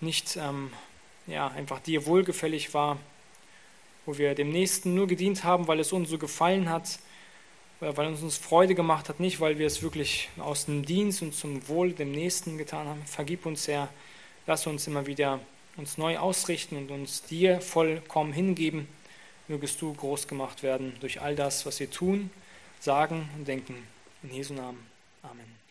[0.01, 0.73] nicht ähm,
[1.27, 2.97] ja, einfach dir wohlgefällig war,
[4.05, 6.99] wo wir dem Nächsten nur gedient haben, weil es uns so gefallen hat,
[7.79, 11.33] weil es uns Freude gemacht hat, nicht weil wir es wirklich aus dem Dienst und
[11.33, 13.01] zum Wohl dem Nächsten getan haben.
[13.05, 13.89] Vergib uns, Herr,
[14.47, 15.39] lass uns immer wieder
[15.75, 18.87] uns neu ausrichten und uns dir vollkommen hingeben.
[19.47, 22.29] Mögest du groß gemacht werden durch all das, was wir tun,
[22.79, 23.75] sagen und denken.
[24.23, 24.79] In Jesu Namen.
[25.21, 25.62] Amen.